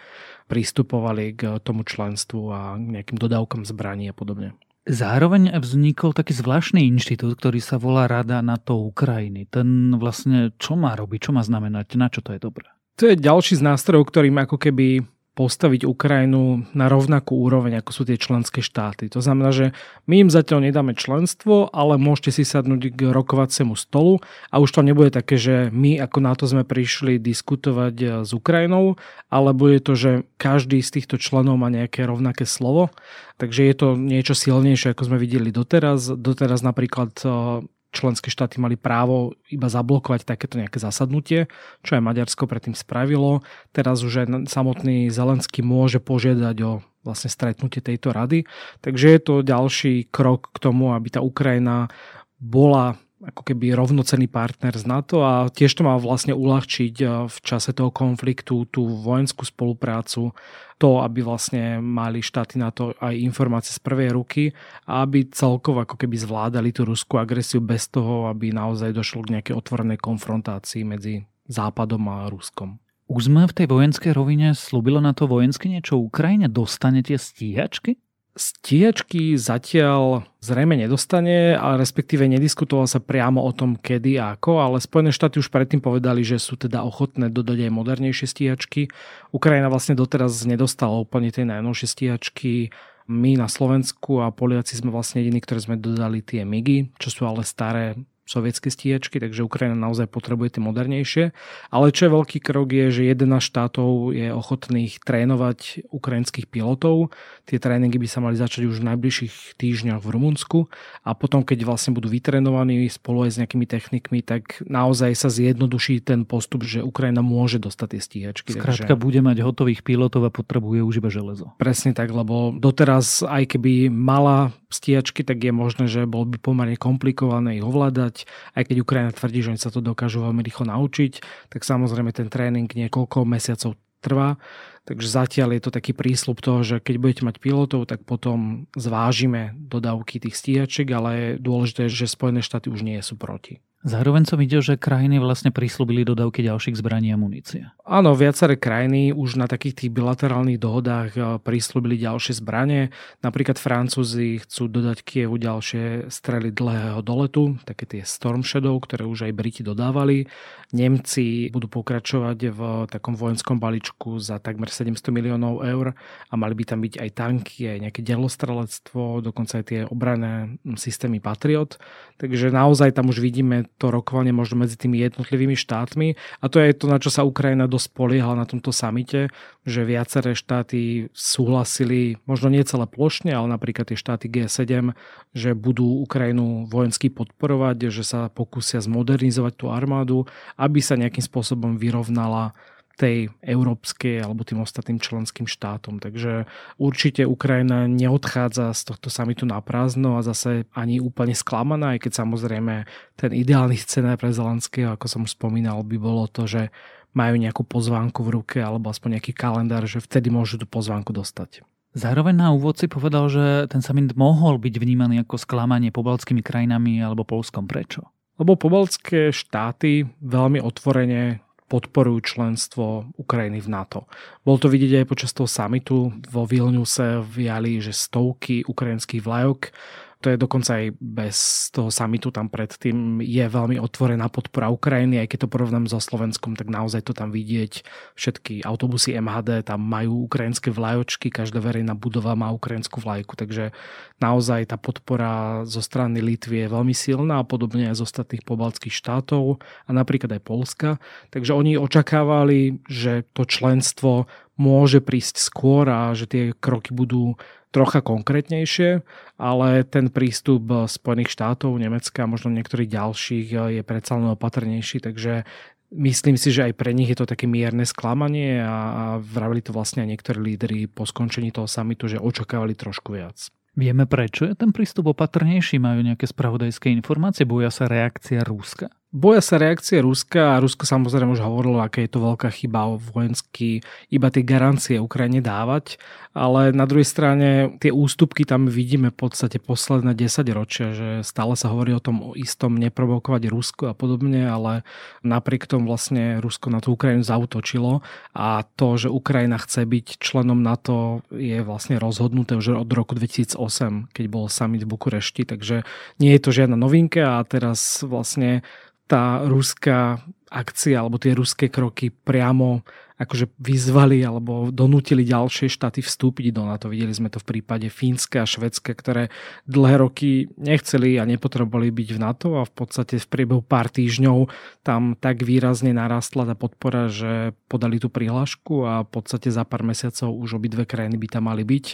pristupovali 0.48 1.36
k 1.36 1.60
tomu 1.60 1.84
členstvu 1.84 2.41
a 2.48 2.79
nejakým 2.79 3.20
dodávkom 3.20 3.67
zbraní 3.67 4.08
a 4.08 4.15
podobne. 4.15 4.56
Zároveň 4.88 5.51
vznikol 5.60 6.15
taký 6.15 6.32
zvláštny 6.32 6.88
inštitút, 6.88 7.36
ktorý 7.36 7.60
sa 7.60 7.75
volá 7.75 8.08
Rada 8.08 8.39
NATO 8.39 8.79
Ukrajiny. 8.88 9.51
Ten 9.51 10.00
vlastne 10.00 10.56
čo 10.56 10.79
má 10.79 10.96
robiť, 10.96 11.27
čo 11.27 11.32
má 11.36 11.44
znamenať, 11.44 12.00
na 12.00 12.08
čo 12.08 12.24
to 12.24 12.32
je 12.32 12.39
dobré? 12.39 12.72
To 12.98 13.12
je 13.12 13.20
ďalší 13.20 13.60
z 13.60 13.67
nástrojov, 13.67 14.10
ktorým 14.10 14.39
ako 14.48 14.58
keby 14.58 15.03
postaviť 15.38 15.86
Ukrajinu 15.86 16.65
na 16.74 16.89
rovnakú 16.89 17.38
úroveň, 17.38 17.77
ako 17.77 17.91
sú 17.94 18.01
tie 18.10 18.17
členské 18.17 18.65
štáty. 18.65 19.06
To 19.13 19.22
znamená, 19.22 19.53
že 19.53 19.77
my 20.10 20.25
im 20.25 20.29
zatiaľ 20.34 20.65
nedáme 20.65 20.98
členstvo, 20.98 21.70
ale 21.70 22.01
môžete 22.01 22.41
si 22.41 22.44
sadnúť 22.44 22.98
k 22.98 23.13
rokovaciemu 23.13 23.77
stolu 23.77 24.17
a 24.50 24.58
už 24.58 24.74
to 24.74 24.82
nebude 24.82 25.13
také, 25.13 25.38
že 25.38 25.70
my 25.70 26.01
ako 26.01 26.17
na 26.25 26.34
sme 26.34 26.65
prišli 26.65 27.22
diskutovať 27.22 27.96
eh, 28.01 28.10
s 28.25 28.34
Ukrajinou, 28.34 28.98
ale 29.29 29.53
bude 29.53 29.77
to, 29.86 29.94
že 29.94 30.12
každý 30.41 30.82
z 30.82 30.98
týchto 30.98 31.22
členov 31.22 31.62
má 31.62 31.70
nejaké 31.70 32.01
rovnaké 32.10 32.50
slovo. 32.50 32.89
Takže 33.38 33.70
je 33.70 33.75
to 33.77 33.88
niečo 33.94 34.34
silnejšie, 34.34 34.98
ako 34.98 35.13
sme 35.13 35.22
videli 35.22 35.53
doteraz. 35.53 36.17
Doteraz 36.17 36.65
napríklad 36.65 37.13
eh, 37.22 37.62
členské 37.98 38.30
štáty 38.30 38.62
mali 38.62 38.77
právo 38.77 39.34
iba 39.50 39.66
zablokovať 39.66 40.30
takéto 40.30 40.62
nejaké 40.62 40.77
zasadnutie, 40.77 41.50
čo 41.82 41.98
aj 41.98 42.06
Maďarsko 42.06 42.46
predtým 42.46 42.77
spravilo. 42.77 43.42
Teraz 43.74 44.06
už 44.06 44.24
aj 44.24 44.27
samotný 44.46 45.10
Zelenský 45.10 45.66
môže 45.66 45.98
požiadať 45.98 46.58
o 46.62 46.72
vlastne 47.01 47.32
stretnutie 47.32 47.82
tejto 47.82 48.13
rady. 48.13 48.46
Takže 48.86 49.08
je 49.10 49.20
to 49.24 49.36
ďalší 49.42 50.12
krok 50.13 50.54
k 50.54 50.58
tomu, 50.62 50.94
aby 50.94 51.08
tá 51.10 51.24
Ukrajina 51.24 51.89
bola 52.38 53.00
ako 53.27 53.43
keby 53.43 53.75
rovnocený 53.75 54.31
partner 54.31 54.72
z 54.72 54.88
NATO 54.88 55.19
a 55.19 55.51
tiež 55.51 55.75
to 55.75 55.84
má 55.84 56.00
vlastne 56.00 56.31
uľahčiť 56.31 56.96
eh, 57.03 57.10
v 57.27 57.38
čase 57.43 57.75
toho 57.75 57.91
konfliktu 57.91 58.63
tú 58.72 58.88
vojenskú 58.88 59.43
spoluprácu, 59.43 60.31
to, 60.77 60.89
aby 61.01 61.25
vlastne 61.25 61.84
mali 61.84 62.24
štáty 62.24 62.62
na 62.62 62.69
to 62.72 62.93
aj 63.01 63.17
informácie 63.17 63.74
z 63.74 63.81
prvej 63.81 64.13
ruky 64.13 64.43
a 64.86 65.03
aby 65.03 65.27
celkovo 65.27 65.84
ako 65.84 65.98
keby 65.98 66.15
zvládali 66.15 66.69
tú 66.72 66.86
ruskú 66.86 67.17
agresiu 67.17 67.60
bez 67.60 67.89
toho, 67.89 68.29
aby 68.29 68.53
naozaj 68.53 68.93
došlo 68.93 69.25
k 69.25 69.38
nejakej 69.38 69.57
otvorenej 69.57 70.00
konfrontácii 70.00 70.86
medzi 70.86 71.25
Západom 71.48 72.03
a 72.12 72.27
Ruskom. 72.29 72.77
Už 73.07 73.31
sme 73.31 73.48
v 73.48 73.55
tej 73.55 73.67
vojenskej 73.72 74.12
rovine 74.12 74.51
slúbilo 74.51 75.00
na 75.00 75.15
to 75.15 75.31
vojenské 75.31 75.72
niečo 75.72 75.96
Ukrajine? 75.96 76.51
Dostanete 76.51 77.15
stíhačky? 77.15 77.96
Stíhačky 78.38 79.34
zatiaľ 79.34 80.29
zrejme 80.46 80.77
nedostane, 80.77 81.58
ale 81.58 81.82
respektíve 81.82 82.29
nediskutovalo 82.29 82.86
sa 82.86 83.01
priamo 83.01 83.41
o 83.41 83.50
tom, 83.50 83.74
kedy 83.74 84.22
a 84.22 84.38
ako, 84.38 84.62
ale 84.62 84.77
Spojené 84.77 85.10
štáty 85.10 85.41
už 85.41 85.50
predtým 85.50 85.82
povedali, 85.82 86.22
že 86.22 86.38
sú 86.38 86.53
teda 86.53 86.86
ochotné 86.86 87.34
dodať 87.34 87.65
aj 87.65 87.72
modernejšie 87.74 88.29
stíhačky. 88.29 88.94
Ukrajina 89.34 89.74
vlastne 89.74 89.98
doteraz 89.98 90.46
nedostala 90.46 91.01
úplne 91.01 91.34
tie 91.34 91.50
najnovšie 91.50 91.88
stíhačky. 91.89 92.70
My 93.10 93.41
na 93.41 93.50
Slovensku 93.50 94.22
a 94.22 94.29
Poliaci 94.29 94.77
sme 94.77 94.94
vlastne 94.94 95.25
jediní, 95.25 95.41
ktoré 95.41 95.58
sme 95.58 95.75
dodali 95.75 96.22
tie 96.22 96.46
MIGy, 96.46 96.94
čo 97.01 97.10
sú 97.10 97.25
ale 97.25 97.41
staré 97.41 97.98
sovietské 98.27 98.67
stíhačky, 98.67 99.24
takže 99.24 99.48
Ukrajina 99.48 99.74
naozaj 99.74 100.12
potrebuje 100.12 100.60
tie 100.60 100.62
modernejšie. 100.62 101.25
Ale 101.72 101.96
čo 101.96 102.07
je 102.07 102.12
veľký 102.12 102.39
krok 102.43 102.75
je, 102.75 102.91
že 102.91 103.01
11 103.15 103.39
štátov 103.39 104.12
je 104.12 104.27
ochotných 104.29 105.00
trénovať 105.01 105.88
ukrajinských 105.89 106.51
pilotov. 106.51 107.15
Tie 107.48 107.57
tréningy 107.57 107.96
by 107.96 108.07
sa 108.12 108.19
mali 108.19 108.36
začať 108.36 108.67
už 108.67 108.84
v 108.84 108.88
najbližších 108.93 109.55
týždňoch 109.55 110.03
v 110.03 110.10
Rumunsku 110.12 110.60
a 111.07 111.15
potom, 111.15 111.48
keď 111.48 111.63
vlastne 111.63 111.96
budú 111.96 112.12
vytrénovaní 112.12 112.84
spolu 112.91 113.24
aj 113.24 113.31
s 113.34 113.39
nejakými 113.39 113.63
technikmi, 113.63 114.19
tak 114.19 114.60
naozaj 114.67 115.15
sa 115.15 115.31
zjednoduší 115.31 116.03
ten 116.03 116.27
postup, 116.27 116.67
že 116.67 116.84
Ukrajina 116.84 117.24
môže 117.24 117.63
dostať 117.63 117.88
tie 117.96 118.01
stíhačky. 118.03 118.50
Skrátka 118.51 118.93
takže... 118.93 119.00
bude 119.00 119.24
mať 119.24 119.39
hotových 119.39 119.88
pilotov 119.88 120.27
a 120.27 120.31
potrebuje 120.34 120.84
už 120.84 121.00
iba 121.00 121.07
železo. 121.07 121.55
Presne 121.55 121.96
tak, 121.96 122.12
lebo 122.12 122.51
doteraz 122.51 123.24
aj 123.24 123.55
keby 123.55 123.88
mala 123.88 124.51
stíhačky, 124.67 125.24
tak 125.24 125.39
je 125.43 125.53
možné, 125.55 125.88
že 125.88 126.03
bol 126.09 126.27
by 126.27 126.38
pomerne 126.39 126.75
komplikované 126.75 127.59
ich 127.59 127.65
ovládať 127.65 128.27
aj 128.53 128.63
keď 128.67 128.77
Ukrajina 128.83 129.12
tvrdí, 129.15 129.39
že 129.43 129.51
oni 129.55 129.62
sa 129.62 129.71
to 129.71 129.79
dokážu 129.79 130.24
veľmi 130.24 130.43
rýchlo 130.43 130.67
naučiť, 130.67 131.24
tak 131.53 131.63
samozrejme 131.63 132.12
ten 132.12 132.27
tréning 132.27 132.67
niekoľko 132.67 133.24
mesiacov 133.24 133.79
trvá. 134.01 134.39
Takže 134.88 135.07
zatiaľ 135.12 135.59
je 135.59 135.62
to 135.67 135.71
taký 135.75 135.91
prísľub 135.91 136.39
toho, 136.39 136.63
že 136.63 136.79
keď 136.79 136.95
budete 136.95 137.24
mať 137.27 137.36
pilotov, 137.43 137.91
tak 137.91 138.07
potom 138.07 138.71
zvážime 138.71 139.51
dodávky 139.59 140.24
tých 140.24 140.39
stíhačiek, 140.39 140.88
ale 140.95 141.36
dôležité 141.36 141.91
je, 141.91 142.07
že 142.07 142.15
Spojené 142.15 142.39
štáty 142.39 142.71
už 142.71 142.88
nie 142.88 142.95
sú 143.03 143.19
proti. 143.19 143.59
Zároveň 143.86 144.25
som 144.25 144.41
videl, 144.41 144.65
že 144.65 144.74
krajiny 144.74 145.22
vlastne 145.22 145.53
prislúbili 145.53 146.01
dodávky 146.01 146.41
ďalších 146.41 146.81
zbraní 146.81 147.13
a 147.13 147.17
munície. 147.22 147.69
Áno, 147.86 148.17
viaceré 148.17 148.57
krajiny 148.57 149.13
už 149.13 149.38
na 149.38 149.46
takých 149.46 149.86
tých 149.86 149.91
bilaterálnych 149.93 150.57
dohodách 150.57 151.12
eh, 151.13 151.24
prislúbili 151.38 152.01
ďalšie 152.01 152.41
zbranie. 152.41 152.89
Napríklad 153.22 153.62
Francúzi 153.62 154.41
chcú 154.41 154.65
dodať 154.65 155.05
Kievu 155.05 155.38
ďalšie 155.38 156.10
strely 156.10 156.50
dlhého 156.50 157.05
doletu, 157.05 157.62
také 157.69 157.86
tie 157.86 158.01
Storm 158.01 158.41
Shadow, 158.41 158.81
ktoré 158.81 159.05
už 159.05 159.29
aj 159.29 159.38
Briti 159.38 159.62
dodávali. 159.62 160.25
Nemci 160.74 161.53
budú 161.53 161.69
pokračovať 161.69 162.39
v 162.50 162.62
takom 162.89 163.13
vojenskom 163.13 163.62
balíčku 163.62 164.17
za 164.17 164.41
takmer 164.41 164.74
700 164.74 165.00
miliónov 165.13 165.62
eur 165.63 165.93
a 166.27 166.34
mali 166.34 166.57
by 166.57 166.63
tam 166.65 166.81
byť 166.81 166.98
aj 166.98 167.10
tanky, 167.13 167.72
aj 167.72 167.77
nejaké 167.88 168.01
delostrelectvo, 168.03 169.22
dokonca 169.22 169.62
aj 169.62 169.65
tie 169.69 169.79
obrané 169.86 170.60
systémy 170.75 171.22
Patriot. 171.22 171.79
Takže 172.17 172.51
naozaj 172.51 172.98
tam 172.98 173.13
už 173.13 173.22
vidíme 173.22 173.66
to 173.75 173.91
rokovanie 173.91 174.31
možno 174.31 174.63
medzi 174.63 174.79
tými 174.79 175.03
jednotlivými 175.03 175.59
štátmi. 175.59 176.15
A 176.39 176.45
to 176.47 176.63
je 176.63 176.71
to, 176.71 176.88
na 176.88 176.97
čo 176.97 177.12
sa 177.12 177.27
Ukrajina 177.27 177.67
dosť 177.67 177.91
poliehala 177.91 178.39
na 178.39 178.47
tomto 178.47 178.71
samite, 178.71 179.27
že 179.67 179.83
viaceré 179.83 180.31
štáty 180.33 181.12
súhlasili, 181.12 182.17
možno 182.24 182.47
nie 182.47 182.63
celé 182.63 182.88
plošne, 182.88 183.36
ale 183.36 183.51
napríklad 183.51 183.91
tie 183.91 184.00
štáty 184.00 184.31
G7, 184.31 184.95
že 185.36 185.51
budú 185.51 186.01
Ukrajinu 186.07 186.65
vojensky 186.71 187.12
podporovať, 187.12 187.91
že 187.91 188.03
sa 188.07 188.31
pokúsia 188.31 188.79
zmodernizovať 188.79 189.53
tú 189.59 189.65
armádu, 189.67 190.24
aby 190.55 190.79
sa 190.79 190.95
nejakým 190.95 191.24
spôsobom 191.24 191.75
vyrovnala 191.75 192.55
tej 192.98 193.30
európskej 193.46 194.25
alebo 194.25 194.42
tým 194.42 194.66
ostatným 194.66 194.98
členským 194.98 195.46
štátom. 195.46 196.01
Takže 196.01 196.50
určite 196.82 197.30
Ukrajina 197.30 197.86
neodchádza 197.86 198.74
z 198.74 198.82
tohto 198.89 199.13
samitu 199.13 199.46
na 199.46 199.62
prázdno 199.62 200.18
a 200.18 200.25
zase 200.25 200.66
ani 200.74 200.98
úplne 200.98 201.38
sklamaná, 201.38 201.94
aj 201.96 202.10
keď 202.10 202.25
samozrejme 202.25 202.89
ten 203.13 203.32
ideálny 203.38 203.77
scenár 203.77 204.18
pre 204.18 204.34
Zelenského, 204.34 204.98
ako 204.98 205.06
som 205.06 205.24
spomínal, 205.30 205.86
by 205.86 205.98
bolo 206.01 206.25
to, 206.25 206.50
že 206.50 206.74
majú 207.13 207.38
nejakú 207.38 207.62
pozvánku 207.63 208.25
v 208.25 208.42
ruke 208.42 208.58
alebo 208.62 208.89
aspoň 208.89 209.22
nejaký 209.22 209.32
kalendár, 209.38 209.86
že 209.86 210.01
vtedy 210.01 210.34
môžu 210.34 210.58
tú 210.58 210.66
pozvánku 210.66 211.13
dostať. 211.13 211.62
Zároveň 211.98 212.36
na 212.38 212.54
úvod 212.54 212.77
si 212.77 212.86
povedal, 212.86 213.25
že 213.25 213.66
ten 213.74 213.82
summit 213.82 214.13
mohol 214.13 214.62
byť 214.62 214.75
vnímaný 214.77 215.25
ako 215.25 215.42
sklamanie 215.42 215.89
pobaltskými 215.89 216.46
krajinami 216.46 217.01
alebo 217.01 217.25
Polskom. 217.25 217.66
Prečo? 217.66 218.06
Lebo 218.38 218.54
pobaltské 218.54 219.34
štáty 219.34 220.06
veľmi 220.22 220.62
otvorene 220.62 221.42
podporujú 221.67 222.36
členstvo 222.36 223.12
Ukrajiny 223.19 223.59
v 223.59 223.69
NATO. 223.69 224.07
Bol 224.47 224.55
to 224.57 224.71
vidieť 224.71 225.03
aj 225.03 225.09
počas 225.12 225.31
toho 225.36 225.51
samitu. 225.51 226.15
Vo 226.31 226.47
Vilniuse 226.47 227.19
viali, 227.21 227.83
že 227.83 227.91
stovky 227.91 228.63
ukrajinských 228.63 229.24
vlajok 229.24 229.71
to 230.17 230.33
je 230.33 230.38
dokonca 230.38 230.81
aj 230.81 230.86
bez 230.97 231.38
toho 231.69 231.93
samitu 231.93 232.33
tam 232.33 232.50
predtým 232.50 233.21
je 233.21 233.45
veľmi 233.45 233.77
otvorená 233.77 234.27
podpora 234.33 234.74
Ukrajiny, 234.74 235.21
aj 235.21 235.27
keď 235.29 235.39
to 235.45 235.51
porovnám 235.53 235.86
so 235.86 236.01
Slovenskom, 236.01 236.57
tak 236.57 236.74
naozaj 236.74 237.05
to 237.05 237.13
tam 237.13 237.29
vidieť. 237.29 237.86
Všetky 238.17 238.65
autobusy 238.65 239.13
MHD 239.13 239.62
tam 239.69 239.86
majú 239.86 240.25
ukrajinské 240.25 240.74
vlajočky, 240.74 241.29
každá 241.29 241.62
verejná 241.62 241.93
budova 241.93 242.33
má 242.33 242.50
ukrajinskú 242.50 242.97
vlajku, 242.97 243.38
takže 243.38 243.71
naozaj 244.17 244.74
tá 244.74 244.77
podpora 244.81 245.62
zo 245.69 245.86
strany 245.86 246.17
Litvy 246.17 246.65
je 246.65 246.74
veľmi 246.74 246.95
silná, 246.97 247.45
podobne 247.45 247.93
aj 247.93 248.01
z 248.01 248.05
ostatných 248.09 248.41
pobaltských 248.41 248.93
štátov 248.93 249.62
a 249.62 249.89
napríklad 249.93 250.33
aj 250.33 250.41
Polska. 250.41 250.89
Takže 251.29 251.53
oni 251.53 251.77
očakávali, 251.77 252.81
že 252.89 253.21
to 253.38 253.45
členstvo 253.45 254.25
môže 254.57 254.99
prísť 254.99 255.39
skôr 255.39 255.87
a 255.87 256.11
že 256.17 256.25
tie 256.25 256.43
kroky 256.57 256.91
budú 256.91 257.37
trocha 257.69 258.01
konkrétnejšie, 258.01 259.05
ale 259.37 259.85
ten 259.85 260.09
prístup 260.09 260.89
Spojených 260.89 261.29
štátov, 261.29 261.77
Nemecka 261.77 262.25
a 262.25 262.31
možno 262.31 262.49
niektorých 262.49 262.89
ďalších 262.89 263.47
je 263.79 263.81
predsa 263.85 264.17
len 264.17 264.33
opatrnejší, 264.33 264.99
takže 264.99 265.45
Myslím 265.87 266.35
si, 266.35 266.51
že 266.51 266.67
aj 266.67 266.73
pre 266.75 266.91
nich 266.91 267.07
je 267.07 267.23
to 267.23 267.23
také 267.23 267.47
mierne 267.47 267.87
sklamanie 267.87 268.59
a, 268.59 269.23
vravili 269.23 269.63
to 269.63 269.71
vlastne 269.71 270.03
aj 270.03 270.11
niektorí 270.11 270.39
lídry 270.43 270.91
po 270.91 271.07
skončení 271.07 271.55
toho 271.55 271.63
samitu, 271.63 272.11
že 272.11 272.19
očakávali 272.19 272.75
trošku 272.75 273.15
viac. 273.15 273.47
Vieme, 273.71 274.03
prečo 274.03 274.43
je 274.43 274.57
ten 274.57 274.75
prístup 274.75 275.15
opatrnejší? 275.15 275.79
Majú 275.79 276.03
nejaké 276.03 276.27
spravodajské 276.27 276.91
informácie? 276.91 277.47
Boja 277.47 277.71
sa 277.71 277.87
reakcia 277.87 278.43
Rúska? 278.43 278.91
Boja 279.15 279.39
sa 279.39 279.55
reakcie 279.55 280.03
Ruska 280.03 280.59
a 280.59 280.59
Rusko 280.59 280.83
samozrejme 280.83 281.31
už 281.31 281.39
hovorilo, 281.39 281.79
aké 281.79 282.03
je 282.03 282.11
to 282.11 282.27
veľká 282.27 282.51
chyba 282.51 282.99
vojensky 282.99 283.79
iba 284.11 284.27
tie 284.27 284.43
garancie 284.43 284.99
Ukrajine 284.99 285.39
dávať, 285.39 285.95
ale 286.35 286.75
na 286.75 286.83
druhej 286.83 287.07
strane 287.07 287.79
tie 287.79 287.87
ústupky 287.87 288.43
tam 288.43 288.67
vidíme 288.67 289.15
v 289.15 289.15
podstate 289.15 289.63
posledné 289.63 290.11
10 290.11 290.51
ročia, 290.51 290.91
že 290.91 291.09
stále 291.23 291.55
sa 291.55 291.71
hovorí 291.71 291.95
o 291.95 292.03
tom 292.03 292.35
istom 292.35 292.75
neprovokovať 292.75 293.47
Rusko 293.47 293.83
a 293.87 293.95
podobne, 293.95 294.43
ale 294.43 294.83
napriek 295.23 295.71
tomu 295.71 295.87
vlastne 295.87 296.43
Rusko 296.43 296.67
na 296.67 296.83
tú 296.83 296.99
Ukrajinu 296.99 297.23
zautočilo 297.23 298.03
a 298.35 298.67
to, 298.75 298.99
že 298.99 299.07
Ukrajina 299.07 299.55
chce 299.55 299.87
byť 299.87 300.19
členom 300.19 300.59
NATO 300.59 301.23
je 301.31 301.63
vlastne 301.63 301.95
rozhodnuté 301.95 302.59
už 302.59 302.75
od 302.75 302.91
roku 302.91 303.15
2008, 303.15 304.11
keď 304.11 304.25
bol 304.27 304.51
summit 304.51 304.83
v 304.83 304.91
Bukurešti, 304.91 305.47
takže 305.47 305.87
nie 306.19 306.35
je 306.35 306.41
to 306.43 306.51
žiadna 306.51 306.75
novinka 306.75 307.39
a 307.39 307.47
teraz 307.47 308.03
vlastne 308.03 308.67
tá 309.07 309.41
ruská 309.47 310.21
akcia 310.47 311.03
alebo 311.03 311.19
tie 311.19 311.35
ruské 311.35 311.67
kroky 311.67 312.11
priamo 312.11 312.83
akože 313.17 313.50
vyzvali 313.57 314.21
alebo 314.21 314.69
donútili 314.69 315.25
ďalšie 315.25 315.74
štáty 315.74 316.05
vstúpiť 316.05 316.53
do 316.53 316.69
NATO. 316.69 316.93
Videli 316.93 317.09
sme 317.09 317.33
to 317.33 317.41
v 317.41 317.57
prípade 317.57 317.89
Fínska 317.89 318.45
a 318.45 318.50
Švedska, 318.50 318.93
ktoré 318.93 319.33
dlhé 319.65 319.95
roky 319.97 320.29
nechceli 320.53 321.17
a 321.17 321.25
nepotrebovali 321.25 321.89
byť 321.89 322.09
v 322.13 322.19
NATO 322.21 322.62
a 322.62 322.63
v 322.63 322.74
podstate 322.77 323.17
v 323.17 323.25
priebehu 323.25 323.65
pár 323.65 323.89
týždňov 323.89 324.53
tam 324.86 325.17
tak 325.17 325.41
výrazne 325.41 325.97
narastla 325.97 326.45
tá 326.45 326.53
podpora, 326.53 327.09
že 327.09 327.57
podali 327.65 327.97
tú 327.97 328.13
prihlášku 328.13 328.86
a 328.86 329.01
v 329.01 329.09
podstate 329.09 329.50
za 329.50 329.65
pár 329.65 329.81
mesiacov 329.81 330.38
už 330.38 330.62
obidve 330.62 330.86
krajiny 330.86 331.17
by 331.17 331.27
tam 331.27 331.50
mali 331.50 331.65
byť 331.65 331.86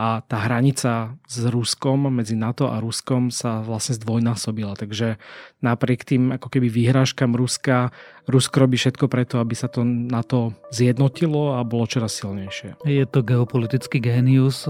a 0.00 0.24
tá 0.24 0.48
hranica 0.48 1.14
s 1.28 1.44
Ruskom, 1.44 2.08
medzi 2.08 2.34
NATO 2.34 2.72
a 2.72 2.80
Ruskom 2.80 3.28
sa 3.28 3.60
vlastne 3.60 4.00
zdvojnásobila. 4.00 4.80
Takže 4.80 5.20
napriek 5.60 6.08
tým 6.08 6.32
ako 6.40 6.48
keby 6.48 6.72
výhražkám 6.72 7.36
Ruska 7.36 7.92
Rusko 8.30 8.62
robí 8.62 8.78
všetko 8.78 9.10
preto, 9.10 9.42
aby 9.42 9.58
sa 9.58 9.66
to 9.66 9.82
na 9.82 10.22
to 10.22 10.54
zjednotilo 10.70 11.58
a 11.58 11.66
bolo 11.66 11.86
čoraz 11.86 12.14
silnejšie. 12.18 12.78
Je 12.86 13.04
to 13.06 13.22
geopolitický 13.26 13.98
génius. 13.98 14.66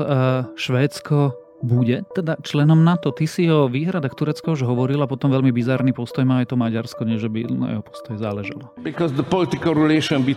Švédsko 0.56 1.36
bude 1.60 2.02
teda 2.16 2.40
členom 2.40 2.80
NATO. 2.80 3.12
Ty 3.12 3.24
si 3.28 3.46
o 3.48 3.68
výhradách 3.68 4.16
Turecka 4.16 4.52
už 4.52 4.64
hovoril 4.64 5.00
a 5.04 5.08
potom 5.08 5.28
veľmi 5.28 5.52
bizarný 5.52 5.92
postoj 5.92 6.24
má 6.24 6.40
aj 6.42 6.52
to 6.52 6.56
Maďarsko, 6.56 7.04
nie 7.04 7.20
že 7.20 7.28
by 7.28 7.46
na 7.52 7.68
jeho 7.76 7.82
postoj 7.84 8.16
záležalo. 8.16 8.64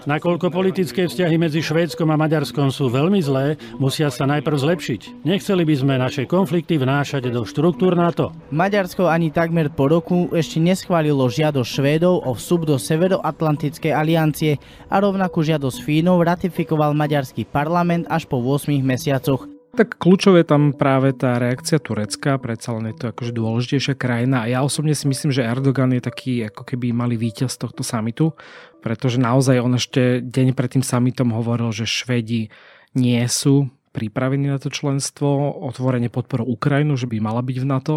Nakoľko 0.03 0.47
politické 0.51 1.07
vzťahy 1.07 1.35
medzi 1.39 1.63
Švédskom 1.63 2.07
a 2.11 2.19
Maďarskom 2.19 2.69
sú 2.69 2.91
veľmi 2.91 3.19
zlé, 3.23 3.55
musia 3.79 4.11
sa 4.11 4.27
najprv 4.27 4.57
zlepšiť. 4.59 5.01
Nechceli 5.23 5.63
by 5.63 5.75
sme 5.79 5.93
naše 5.95 6.23
konflikty 6.27 6.75
vnášať 6.75 7.31
do 7.31 7.47
štruktúr 7.47 7.95
NATO. 7.95 8.35
Maďarsko 8.51 9.07
ani 9.07 9.31
takmer 9.31 9.71
po 9.71 9.87
roku 9.87 10.27
ešte 10.35 10.59
neschválilo 10.59 11.25
žiadosť 11.31 11.69
Švédov 11.69 12.27
o 12.27 12.31
vstup 12.35 12.67
do 12.67 12.75
Severoatlantickej 12.75 13.93
aliancie 13.95 14.59
a 14.91 14.99
rovnakú 14.99 15.41
žiadosť 15.41 15.79
Fínov 15.83 16.23
ratifikoval 16.23 16.91
maďarský 16.93 17.47
parlament 17.47 18.09
až 18.11 18.27
po 18.27 18.41
8 18.41 18.69
mesiacoch. 18.83 19.52
Tak 19.73 19.97
kľúčové 19.97 20.45
je 20.45 20.53
tam 20.53 20.69
práve 20.69 21.17
tá 21.17 21.41
reakcia 21.41 21.81
Turecka, 21.81 22.37
predsa 22.37 22.77
len 22.77 22.93
je 22.93 22.95
to 23.01 23.05
akože 23.09 23.33
dôležitejšia 23.33 23.97
krajina. 23.97 24.45
A 24.45 24.49
ja 24.53 24.59
osobne 24.61 24.93
si 24.93 25.09
myslím, 25.09 25.33
že 25.33 25.41
Erdogan 25.41 25.89
je 25.97 26.05
taký 26.05 26.45
ako 26.45 26.61
keby 26.61 26.93
malý 26.93 27.17
víťaz 27.17 27.57
tohto 27.57 27.81
samitu, 27.81 28.37
pretože 28.85 29.17
naozaj 29.17 29.57
on 29.57 29.73
ešte 29.73 30.21
deň 30.21 30.53
pred 30.53 30.77
tým 30.77 30.85
samitom 30.85 31.33
hovoril, 31.33 31.73
že 31.73 31.89
Švedi 31.89 32.53
nie 32.93 33.21
sú 33.25 33.73
pripravení 33.93 34.49
na 34.49 34.57
to 34.57 34.73
členstvo, 34.73 35.53
otvorene 35.69 36.09
podporu 36.09 36.41
Ukrajinu, 36.49 36.97
že 36.97 37.05
by 37.05 37.21
mala 37.21 37.45
byť 37.45 37.57
v 37.61 37.69
NATO. 37.69 37.95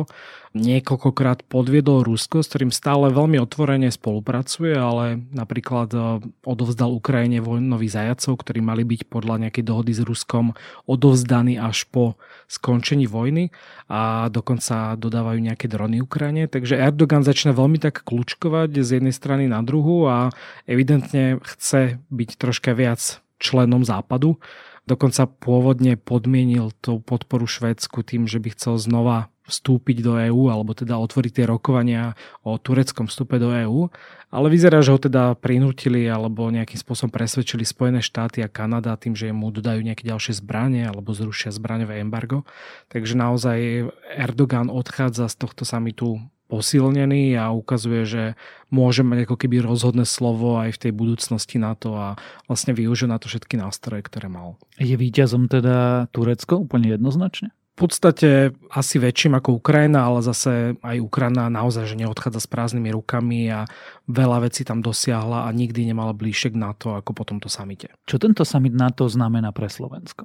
Niekoľkokrát 0.52 1.44
podviedol 1.48 2.04
Rusko, 2.04 2.40
s 2.40 2.48
ktorým 2.52 2.72
stále 2.72 3.12
veľmi 3.12 3.40
otvorene 3.40 3.88
spolupracuje, 3.92 4.72
ale 4.72 5.20
napríklad 5.32 5.88
e, 5.92 5.98
odovzdal 6.48 6.96
Ukrajine 6.96 7.44
vojnových 7.44 7.92
zajacov, 7.92 8.40
ktorí 8.40 8.61
mali 8.64 8.85
byť 8.85 9.09
podľa 9.09 9.48
nejakej 9.48 9.64
dohody 9.64 9.92
s 9.92 10.00
Ruskom 10.00 10.56
odovzdaní 10.88 11.61
až 11.61 11.85
po 11.88 12.16
skončení 12.48 13.04
vojny 13.04 13.52
a 13.88 14.32
dokonca 14.32 14.96
dodávajú 14.96 15.44
nejaké 15.44 15.68
drony 15.68 16.00
Ukrajine. 16.00 16.48
Takže 16.48 16.80
Erdogan 16.80 17.20
začína 17.20 17.52
veľmi 17.52 17.76
tak 17.76 18.04
kľúčkovať 18.04 18.80
z 18.80 19.00
jednej 19.00 19.12
strany 19.12 19.44
na 19.48 19.61
druhú 19.61 20.09
a 20.09 20.32
evidentne 20.64 21.37
chce 21.44 22.00
byť 22.09 22.30
troška 22.40 22.72
viac 22.72 23.20
členom 23.37 23.85
západu 23.85 24.40
Dokonca 24.87 25.27
pôvodne 25.27 25.99
podmienil 25.99 26.70
tú 26.79 27.03
podporu 27.03 27.51
Švédsku 27.51 28.07
tým, 28.07 28.31
že 28.31 28.38
by 28.38 28.55
chcel 28.55 28.79
znova 28.79 29.35
vstúpiť 29.46 30.03
do 30.03 30.18
EÚ, 30.18 30.51
alebo 30.51 30.75
teda 30.75 30.99
otvoriť 30.99 31.33
tie 31.42 31.46
rokovania 31.46 32.18
o 32.42 32.59
tureckom 32.59 33.07
vstupe 33.07 33.38
do 33.38 33.55
EÚ. 33.55 33.90
Ale 34.31 34.46
vyzerá, 34.51 34.83
že 34.83 34.90
ho 34.90 34.99
teda 34.99 35.38
prinútili 35.38 36.07
alebo 36.11 36.51
nejakým 36.51 36.79
spôsobom 36.79 37.14
presvedčili 37.14 37.62
Spojené 37.62 38.03
štáty 38.03 38.42
a 38.42 38.51
Kanada 38.51 38.99
tým, 38.99 39.14
že 39.14 39.31
mu 39.31 39.55
dodajú 39.55 39.83
nejaké 39.83 40.03
ďalšie 40.03 40.38
zbranie 40.38 40.87
alebo 40.87 41.14
zrušia 41.14 41.55
zbraňové 41.55 42.03
embargo. 42.03 42.42
Takže 42.90 43.14
naozaj 43.14 43.90
Erdogan 44.18 44.70
odchádza 44.70 45.31
z 45.31 45.35
tohto 45.38 45.62
samitu 45.62 46.18
posilnený 46.46 47.35
a 47.38 47.50
ukazuje, 47.50 48.02
že 48.06 48.24
môže 48.70 49.02
mať 49.02 49.26
ako 49.26 49.37
keby 49.38 49.62
rozhodné 49.62 50.06
slovo 50.06 50.59
aj 50.59 50.78
v 50.78 50.80
tej 50.88 50.92
budúcnosti 50.94 51.59
na 51.59 51.74
to 51.74 51.94
a 51.94 52.18
vlastne 52.46 52.74
využije 52.74 53.11
na 53.11 53.18
to 53.18 53.26
všetky 53.26 53.59
nástroje, 53.59 54.06
ktoré 54.06 54.30
mal. 54.30 54.59
Je 54.78 54.94
víťazom 54.94 55.50
teda 55.50 56.06
Turecko 56.14 56.62
úplne 56.62 56.94
jednoznačne? 56.94 57.50
V 57.76 57.85
podstate 57.85 58.56
asi 58.72 58.96
väčším 58.96 59.37
ako 59.37 59.61
Ukrajina, 59.61 60.09
ale 60.09 60.24
zase 60.24 60.80
aj 60.80 60.96
Ukrajina 60.96 61.52
naozaj, 61.52 61.92
že 61.92 62.00
neodchádza 62.00 62.40
s 62.40 62.48
prázdnymi 62.48 62.88
rukami 62.96 63.52
a 63.52 63.68
veľa 64.09 64.48
vecí 64.48 64.64
tam 64.64 64.80
dosiahla 64.80 65.44
a 65.44 65.52
nikdy 65.52 65.85
nemala 65.85 66.16
bližšie 66.16 66.56
k 66.56 66.61
NATO 66.62 66.96
ako 66.96 67.12
po 67.12 67.28
tomto 67.28 67.52
samite. 67.52 67.92
Čo 68.09 68.16
tento 68.16 68.48
samit 68.48 68.72
NATO 68.72 69.04
znamená 69.12 69.52
pre 69.52 69.68
Slovensko? 69.68 70.24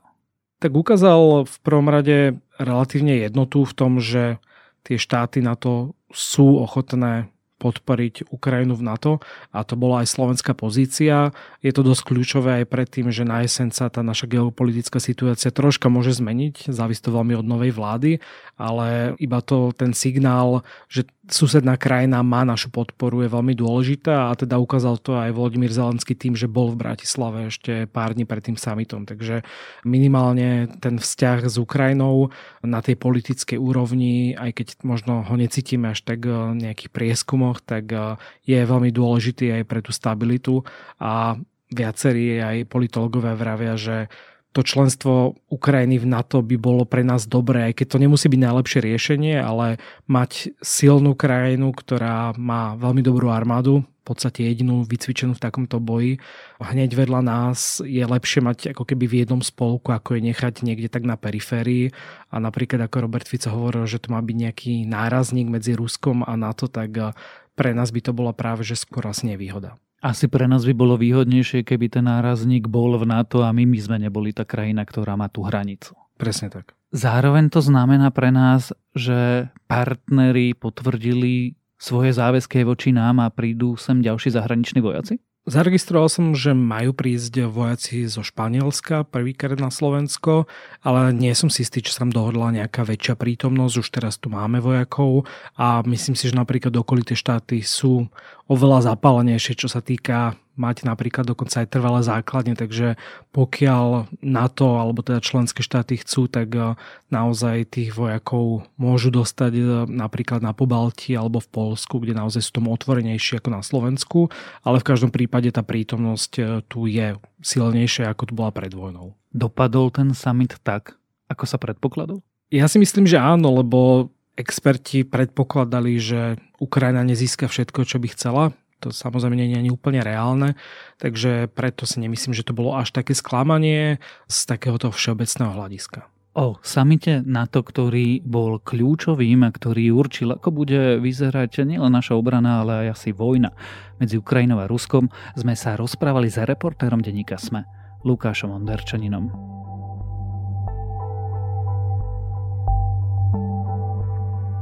Tak 0.63 0.71
ukázal 0.71 1.43
v 1.43 1.55
prvom 1.59 1.91
rade 1.91 2.39
relatívne 2.55 3.19
jednotu 3.19 3.67
v 3.67 3.73
tom, 3.75 3.99
že 3.99 4.39
tie 4.85 4.97
štáty 4.97 5.43
na 5.43 5.53
to 5.57 5.93
sú 6.11 6.59
ochotné 6.61 7.31
podporiť 7.61 8.33
Ukrajinu 8.33 8.73
v 8.73 8.85
NATO 8.89 9.11
a 9.53 9.61
to 9.61 9.77
bola 9.77 10.01
aj 10.01 10.09
slovenská 10.09 10.57
pozícia. 10.57 11.29
Je 11.61 11.69
to 11.69 11.85
dosť 11.85 12.09
kľúčové 12.09 12.65
aj 12.65 12.73
predtým, 12.73 13.13
že 13.13 13.21
na 13.21 13.45
jeseň 13.45 13.69
sa 13.69 13.93
tá 13.93 14.01
naša 14.01 14.25
geopolitická 14.25 14.97
situácia 14.97 15.53
troška 15.53 15.85
môže 15.93 16.17
zmeniť, 16.17 16.73
závisí 16.73 17.05
to 17.05 17.13
veľmi 17.13 17.37
od 17.37 17.45
novej 17.45 17.77
vlády, 17.77 18.17
ale 18.57 19.13
iba 19.21 19.45
to 19.45 19.69
ten 19.77 19.93
signál, 19.93 20.65
že 20.89 21.05
susedná 21.29 21.77
krajina 21.77 22.25
má 22.25 22.41
našu 22.41 22.73
podporu, 22.73 23.21
je 23.21 23.29
veľmi 23.29 23.53
dôležitá 23.53 24.29
a 24.29 24.33
teda 24.33 24.57
ukázal 24.57 24.97
to 24.97 25.13
aj 25.13 25.29
Volodymyr 25.29 25.69
Zelenský 25.69 26.17
tým, 26.17 26.33
že 26.33 26.49
bol 26.49 26.73
v 26.73 26.81
Bratislave 26.81 27.53
ešte 27.53 27.85
pár 27.85 28.17
dní 28.17 28.25
pred 28.25 28.41
tým 28.41 28.57
summitom. 28.57 29.05
Takže 29.05 29.45
minimálne 29.85 30.65
ten 30.81 30.97
vzťah 30.97 31.45
s 31.45 31.61
Ukrajinou 31.61 32.33
na 32.65 32.81
tej 32.81 32.97
politickej 32.97 33.61
úrovni, 33.61 34.33
aj 34.33 34.51
keď 34.57 34.67
možno 34.81 35.21
ho 35.21 35.35
necítime 35.37 35.93
až 35.93 36.01
tak 36.01 36.25
v 36.25 36.57
nejakých 36.57 36.89
prieskumoch, 36.89 37.61
tak 37.61 37.93
je 38.41 38.57
veľmi 38.57 38.89
dôležitý 38.89 39.61
aj 39.61 39.63
pre 39.69 39.85
tú 39.85 39.93
stabilitu 39.93 40.65
a 40.97 41.37
viacerí 41.71 42.41
aj 42.41 42.67
politológovia 42.67 43.37
vravia, 43.37 43.79
že 43.79 44.11
to 44.51 44.67
členstvo 44.67 45.39
Ukrajiny 45.47 45.95
v 46.03 46.11
NATO 46.11 46.43
by 46.43 46.59
bolo 46.59 46.83
pre 46.83 47.07
nás 47.07 47.23
dobré, 47.23 47.71
aj 47.71 47.79
keď 47.79 47.87
to 47.95 47.97
nemusí 48.03 48.27
byť 48.27 48.41
najlepšie 48.43 48.79
riešenie, 48.83 49.35
ale 49.39 49.79
mať 50.11 50.51
silnú 50.59 51.15
krajinu, 51.15 51.71
ktorá 51.71 52.35
má 52.35 52.75
veľmi 52.75 52.99
dobrú 52.99 53.31
armádu, 53.31 53.87
v 54.01 54.03
podstate 54.03 54.43
jedinú 54.43 54.81
vycvičenú 54.81 55.37
v 55.37 55.43
takomto 55.45 55.77
boji. 55.77 56.17
Hneď 56.57 56.97
vedľa 56.97 57.21
nás 57.21 57.79
je 57.85 58.01
lepšie 58.01 58.41
mať 58.41 58.59
ako 58.73 58.83
keby 58.83 59.05
v 59.05 59.17
jednom 59.23 59.45
spolku, 59.45 59.93
ako 59.93 60.17
je 60.17 60.25
nechať 60.33 60.65
niekde 60.65 60.89
tak 60.89 61.05
na 61.05 61.15
periférii. 61.15 61.93
A 62.33 62.41
napríklad 62.41 62.81
ako 62.81 63.05
Robert 63.05 63.29
Fico 63.29 63.53
hovoril, 63.53 63.85
že 63.85 64.01
to 64.01 64.09
má 64.09 64.19
byť 64.19 64.35
nejaký 64.35 64.73
nárazník 64.89 65.47
medzi 65.53 65.77
Ruskom 65.77 66.25
a 66.25 66.33
NATO, 66.33 66.65
tak 66.65 67.13
pre 67.53 67.77
nás 67.77 67.93
by 67.93 68.01
to 68.01 68.11
bola 68.11 68.33
práve 68.33 68.65
že 68.65 68.73
skôr 68.73 69.05
asi 69.05 69.29
nevýhoda. 69.29 69.77
Asi 70.01 70.25
pre 70.25 70.49
nás 70.49 70.65
by 70.65 70.73
bolo 70.73 70.97
výhodnejšie, 70.97 71.61
keby 71.61 71.93
ten 71.93 72.09
nárazník 72.09 72.65
bol 72.65 72.97
v 72.97 73.05
NATO 73.05 73.45
a 73.45 73.53
my, 73.53 73.69
my 73.69 73.79
sme 73.79 73.97
neboli 74.01 74.33
tá 74.33 74.41
krajina, 74.41 74.81
ktorá 74.81 75.13
má 75.13 75.29
tú 75.29 75.45
hranicu. 75.45 75.93
Presne 76.17 76.49
tak. 76.49 76.73
Zároveň 76.89 77.53
to 77.53 77.61
znamená 77.61 78.09
pre 78.09 78.33
nás, 78.33 78.73
že 78.97 79.47
partneri 79.69 80.57
potvrdili 80.57 81.55
svoje 81.77 82.17
záväzky 82.17 82.65
voči 82.65 82.91
nám 82.91 83.21
a 83.21 83.29
prídu 83.29 83.77
sem 83.77 84.01
ďalší 84.01 84.33
zahraniční 84.33 84.81
vojaci? 84.81 85.21
Zaregistroval 85.41 86.05
som, 86.05 86.37
že 86.37 86.53
majú 86.53 86.93
prísť 86.93 87.49
vojaci 87.49 88.05
zo 88.05 88.21
Španielska 88.21 89.09
prvýkrát 89.09 89.57
na 89.57 89.73
Slovensko, 89.73 90.45
ale 90.85 91.09
nie 91.17 91.33
som 91.33 91.49
si 91.49 91.65
istý, 91.65 91.81
či 91.81 91.97
sa 91.97 92.05
tam 92.05 92.13
dohodla 92.13 92.53
nejaká 92.53 92.85
väčšia 92.85 93.17
prítomnosť. 93.17 93.75
Už 93.81 93.89
teraz 93.89 94.21
tu 94.21 94.29
máme 94.29 94.61
vojakov 94.61 95.25
a 95.57 95.81
myslím 95.81 96.13
si, 96.13 96.29
že 96.29 96.37
napríklad 96.37 96.77
okolité 96.77 97.17
štáty 97.17 97.65
sú 97.65 98.05
oveľa 98.45 98.93
zapálenejšie, 98.93 99.57
čo 99.57 99.65
sa 99.65 99.81
týka 99.81 100.37
mať 100.59 100.83
napríklad 100.83 101.23
dokonca 101.23 101.63
aj 101.63 101.71
trvalé 101.71 102.01
základne, 102.03 102.53
takže 102.59 102.99
pokiaľ 103.31 104.11
NATO 104.19 104.77
alebo 104.77 104.99
teda 105.01 105.23
členské 105.23 105.63
štáty 105.63 105.99
chcú, 105.99 106.27
tak 106.27 106.49
eh, 106.53 106.75
naozaj 107.09 107.71
tých 107.71 107.95
vojakov 107.95 108.67
môžu 108.75 109.09
dostať 109.13 109.51
eh, 109.55 109.65
napríklad 109.87 110.43
na 110.43 110.51
Pobalti 110.51 111.15
alebo 111.15 111.39
v 111.39 111.51
Polsku, 111.51 112.03
kde 112.03 112.17
naozaj 112.17 112.43
sú 112.43 112.51
tomu 112.61 112.75
otvorenejšie 112.75 113.39
ako 113.39 113.49
na 113.51 113.61
Slovensku, 113.63 114.27
ale 114.61 114.83
v 114.83 114.87
každom 114.87 115.11
prípade 115.11 115.49
tá 115.51 115.63
prítomnosť 115.63 116.31
eh, 116.39 116.45
tu 116.67 116.85
je 116.87 117.15
silnejšia 117.41 118.11
ako 118.11 118.23
tu 118.29 118.33
bola 118.35 118.51
pred 118.51 118.71
vojnou. 118.71 119.15
Dopadol 119.31 119.89
ten 119.89 120.11
summit 120.11 120.59
tak, 120.61 120.99
ako 121.31 121.43
sa 121.47 121.55
predpokladal? 121.55 122.19
Ja 122.51 122.67
si 122.67 122.83
myslím, 122.83 123.07
že 123.07 123.15
áno, 123.15 123.63
lebo 123.63 124.11
experti 124.35 125.07
predpokladali, 125.07 125.95
že 125.95 126.21
Ukrajina 126.59 127.03
nezíska 127.07 127.47
všetko, 127.47 127.87
čo 127.87 127.97
by 127.99 128.07
chcela 128.11 128.43
to 128.81 128.89
samozrejme 128.89 129.37
nie 129.37 129.53
je 129.53 129.61
ani 129.61 129.69
úplne 129.69 130.01
reálne, 130.01 130.57
takže 130.97 131.45
preto 131.53 131.85
si 131.85 132.01
nemyslím, 132.01 132.33
že 132.33 132.41
to 132.41 132.57
bolo 132.57 132.73
až 132.73 132.89
také 132.89 133.13
sklamanie 133.13 134.01
z 134.25 134.37
takéhoto 134.49 134.89
všeobecného 134.89 135.53
hľadiska. 135.53 136.09
O 136.31 136.55
samite 136.63 137.19
NATO, 137.27 137.59
ktorý 137.59 138.23
bol 138.23 138.63
kľúčovým 138.63 139.43
a 139.43 139.51
ktorý 139.51 139.91
určil, 139.91 140.31
ako 140.31 140.63
bude 140.63 140.95
vyzerať 141.03 141.67
nielen 141.67 141.91
naša 141.91 142.15
obrana, 142.15 142.63
ale 142.63 142.87
aj 142.87 142.87
asi 142.95 143.09
vojna 143.11 143.51
medzi 143.99 144.15
Ukrajinou 144.15 144.63
a 144.63 144.65
Ruskom, 144.71 145.11
sme 145.35 145.59
sa 145.59 145.75
rozprávali 145.75 146.31
s 146.31 146.39
reportérom 146.39 147.03
denníka 147.03 147.35
SME, 147.35 147.67
Lukášom 148.07 148.55
Onderčaninom. 148.55 149.60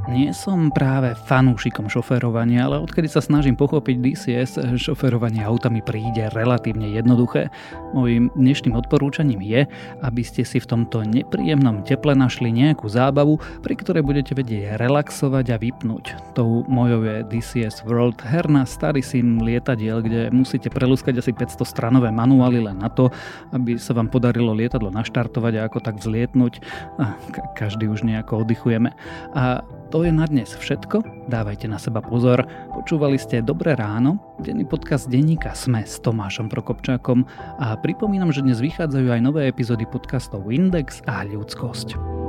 Nie 0.10 0.34
som 0.34 0.74
práve 0.74 1.14
fanúšikom 1.14 1.86
šoferovania, 1.86 2.66
ale 2.66 2.82
odkedy 2.82 3.06
sa 3.06 3.22
snažím 3.22 3.54
pochopiť 3.54 3.96
DCS, 4.02 4.52
šoferovanie 4.82 5.46
autami 5.46 5.86
príde 5.86 6.34
relatívne 6.34 6.90
jednoduché. 6.90 7.54
Mojím 7.94 8.34
dnešným 8.34 8.74
odporúčaním 8.74 9.38
je, 9.38 9.70
aby 10.02 10.22
ste 10.26 10.42
si 10.42 10.58
v 10.58 10.66
tomto 10.66 11.06
nepríjemnom 11.06 11.86
teple 11.86 12.18
našli 12.18 12.50
nejakú 12.50 12.90
zábavu, 12.90 13.38
pri 13.62 13.78
ktorej 13.78 14.02
budete 14.02 14.34
vedieť 14.34 14.82
relaxovať 14.82 15.46
a 15.54 15.62
vypnúť. 15.62 16.34
Tou 16.34 16.66
mojou 16.66 17.06
je 17.06 17.18
DCS 17.30 17.86
World, 17.86 18.18
herná 18.26 18.66
starý 18.66 19.06
sim 19.06 19.38
lietadiel, 19.38 20.02
kde 20.02 20.34
musíte 20.34 20.74
prelúskať 20.74 21.22
asi 21.22 21.38
500 21.38 21.62
stranové 21.70 22.10
manuály 22.10 22.66
len 22.66 22.82
na 22.82 22.90
to, 22.90 23.14
aby 23.54 23.78
sa 23.78 23.94
vám 23.94 24.10
podarilo 24.10 24.58
lietadlo 24.58 24.90
naštartovať 24.90 25.54
a 25.62 25.66
ako 25.70 25.86
tak 25.86 26.02
vzlietnúť. 26.02 26.66
A 26.98 27.14
každý 27.54 27.86
už 27.86 28.10
nejako 28.10 28.42
oddychujeme. 28.42 28.90
A 29.38 29.62
to 29.90 30.06
je 30.06 30.14
na 30.14 30.30
dnes 30.30 30.46
všetko, 30.46 31.02
dávajte 31.34 31.66
na 31.66 31.82
seba 31.82 32.06
pozor. 32.06 32.46
Počúvali 32.78 33.18
ste 33.18 33.42
Dobré 33.42 33.74
ráno, 33.74 34.22
denný 34.38 34.70
podcast 34.70 35.10
denníka 35.10 35.58
Sme 35.58 35.82
s 35.82 35.98
Tomášom 36.06 36.46
Prokopčákom 36.46 37.26
a 37.58 37.74
pripomínam, 37.74 38.30
že 38.30 38.46
dnes 38.46 38.62
vychádzajú 38.62 39.10
aj 39.10 39.22
nové 39.26 39.50
epizódy 39.50 39.90
podcastov 39.90 40.46
Index 40.54 41.02
a 41.10 41.26
Ľudskosť. 41.26 42.29